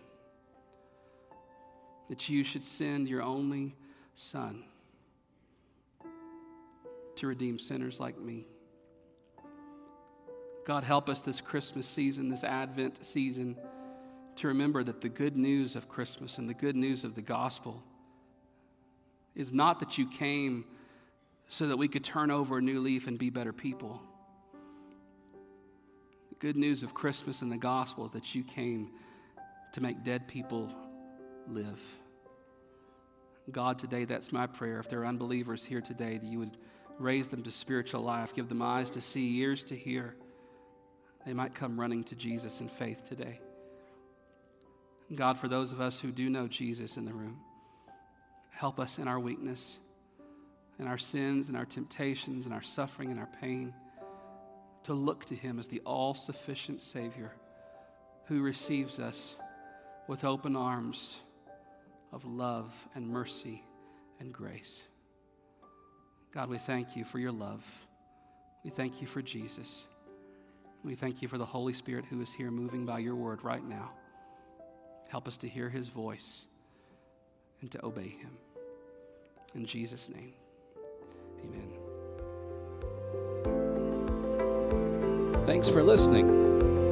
That 2.09 2.29
you 2.29 2.43
should 2.43 2.63
send 2.63 3.09
your 3.09 3.21
only 3.21 3.75
Son 4.15 4.63
to 7.17 7.27
redeem 7.27 7.59
sinners 7.59 7.99
like 7.99 8.17
me. 8.17 8.47
God, 10.65 10.83
help 10.83 11.09
us 11.09 11.21
this 11.21 11.41
Christmas 11.41 11.87
season, 11.87 12.29
this 12.29 12.43
Advent 12.43 13.05
season, 13.05 13.57
to 14.37 14.47
remember 14.47 14.83
that 14.83 15.01
the 15.01 15.09
good 15.09 15.37
news 15.37 15.75
of 15.75 15.89
Christmas 15.89 16.37
and 16.37 16.47
the 16.47 16.53
good 16.53 16.75
news 16.75 17.03
of 17.03 17.15
the 17.15 17.21
gospel 17.21 17.83
is 19.37 19.53
not 19.53 19.79
that 19.79 19.97
you 19.97 20.07
came 20.07 20.65
so 21.47 21.67
that 21.67 21.77
we 21.77 21.87
could 21.87 22.03
turn 22.03 22.31
over 22.31 22.57
a 22.57 22.61
new 22.61 22.79
leaf 22.79 23.07
and 23.07 23.17
be 23.17 23.29
better 23.29 23.53
people. 23.53 24.01
The 26.29 26.35
good 26.39 26.57
news 26.57 26.81
of 26.81 26.93
Christmas 26.93 27.43
and 27.43 27.51
the 27.51 27.57
gospel 27.57 28.03
is 28.03 28.11
that 28.13 28.33
you 28.33 28.43
came 28.43 28.89
to 29.73 29.81
make 29.81 30.03
dead 30.03 30.27
people 30.27 30.73
live. 31.47 31.79
God, 33.51 33.77
today, 33.77 34.05
that's 34.05 34.31
my 34.33 34.47
prayer. 34.47 34.79
If 34.79 34.89
there 34.89 35.01
are 35.01 35.05
unbelievers 35.05 35.63
here 35.63 35.81
today, 35.81 36.17
that 36.17 36.25
you 36.25 36.39
would 36.39 36.57
raise 36.97 37.27
them 37.27 37.43
to 37.43 37.51
spiritual 37.51 38.01
life, 38.01 38.33
give 38.33 38.49
them 38.49 38.63
eyes 38.63 38.89
to 38.89 39.01
see, 39.01 39.37
ears 39.37 39.63
to 39.65 39.75
hear. 39.75 40.15
They 41.27 41.33
might 41.33 41.53
come 41.53 41.79
running 41.79 42.03
to 42.05 42.15
Jesus 42.15 42.59
in 42.59 42.69
faith 42.69 43.07
today. 43.07 43.39
God, 45.13 45.37
for 45.37 45.47
those 45.47 45.71
of 45.71 45.79
us 45.79 45.99
who 45.99 46.11
do 46.11 46.27
know 46.27 46.47
Jesus 46.47 46.97
in 46.97 47.05
the 47.05 47.13
room, 47.13 47.39
Help 48.57 48.79
us 48.79 48.97
in 48.97 49.07
our 49.07 49.19
weakness, 49.19 49.77
in 50.79 50.87
our 50.87 50.97
sins, 50.97 51.47
in 51.47 51.55
our 51.55 51.63
temptations, 51.63 52.47
in 52.47 52.51
our 52.51 52.63
suffering, 52.63 53.11
in 53.11 53.19
our 53.19 53.29
pain, 53.39 53.71
to 54.81 54.95
look 54.95 55.25
to 55.25 55.35
Him 55.35 55.59
as 55.59 55.67
the 55.67 55.79
all 55.81 56.15
sufficient 56.15 56.81
Savior 56.81 57.35
who 58.25 58.41
receives 58.41 58.97
us 58.97 59.35
with 60.07 60.23
open 60.23 60.55
arms 60.55 61.19
of 62.11 62.25
love 62.25 62.73
and 62.95 63.07
mercy 63.07 63.63
and 64.19 64.33
grace. 64.33 64.81
God, 66.33 66.49
we 66.49 66.57
thank 66.57 66.95
you 66.95 67.05
for 67.05 67.19
your 67.19 67.31
love. 67.31 67.63
We 68.63 68.71
thank 68.71 69.01
you 69.01 69.07
for 69.07 69.21
Jesus. 69.21 69.85
We 70.83 70.95
thank 70.95 71.21
you 71.21 71.27
for 71.27 71.37
the 71.37 71.45
Holy 71.45 71.73
Spirit 71.73 72.05
who 72.05 72.23
is 72.23 72.33
here 72.33 72.49
moving 72.49 72.87
by 72.87 72.99
your 72.99 73.15
word 73.15 73.43
right 73.43 73.63
now. 73.63 73.91
Help 75.09 75.27
us 75.27 75.37
to 75.37 75.47
hear 75.47 75.69
his 75.69 75.89
voice 75.89 76.47
and 77.61 77.69
to 77.71 77.85
obey 77.85 78.09
him. 78.09 78.31
In 79.55 79.65
Jesus' 79.65 80.09
name, 80.09 80.33
amen. 81.43 81.73
Thanks 85.45 85.69
for 85.69 85.81
listening. 85.81 86.27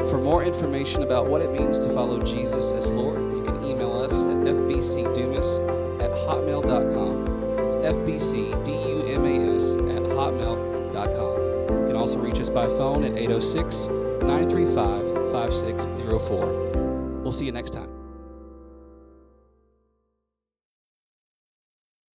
For 0.07 0.17
more 0.19 0.43
information 0.43 1.03
about 1.03 1.27
what 1.27 1.41
it 1.41 1.51
means 1.51 1.77
to 1.79 1.89
follow 1.89 2.21
Jesus 2.21 2.71
as 2.71 2.89
Lord, 2.89 3.19
you 3.35 3.43
can 3.43 3.61
email 3.63 3.91
us 3.93 4.25
at 4.25 4.37
fbcdumas 4.37 5.59
at 6.01 6.11
hotmail.com. 6.11 7.25
It's 7.65 7.75
fbcdumas 7.75 9.75
at 9.95 10.03
hotmail.com. 10.03 11.79
You 11.81 11.87
can 11.87 11.95
also 11.95 12.19
reach 12.19 12.39
us 12.39 12.49
by 12.49 12.67
phone 12.67 13.03
at 13.03 13.17
806 13.17 13.87
935 13.87 15.31
5604. 15.31 17.21
We'll 17.21 17.31
see 17.31 17.45
you 17.45 17.51
next 17.51 17.71
time. 17.71 17.94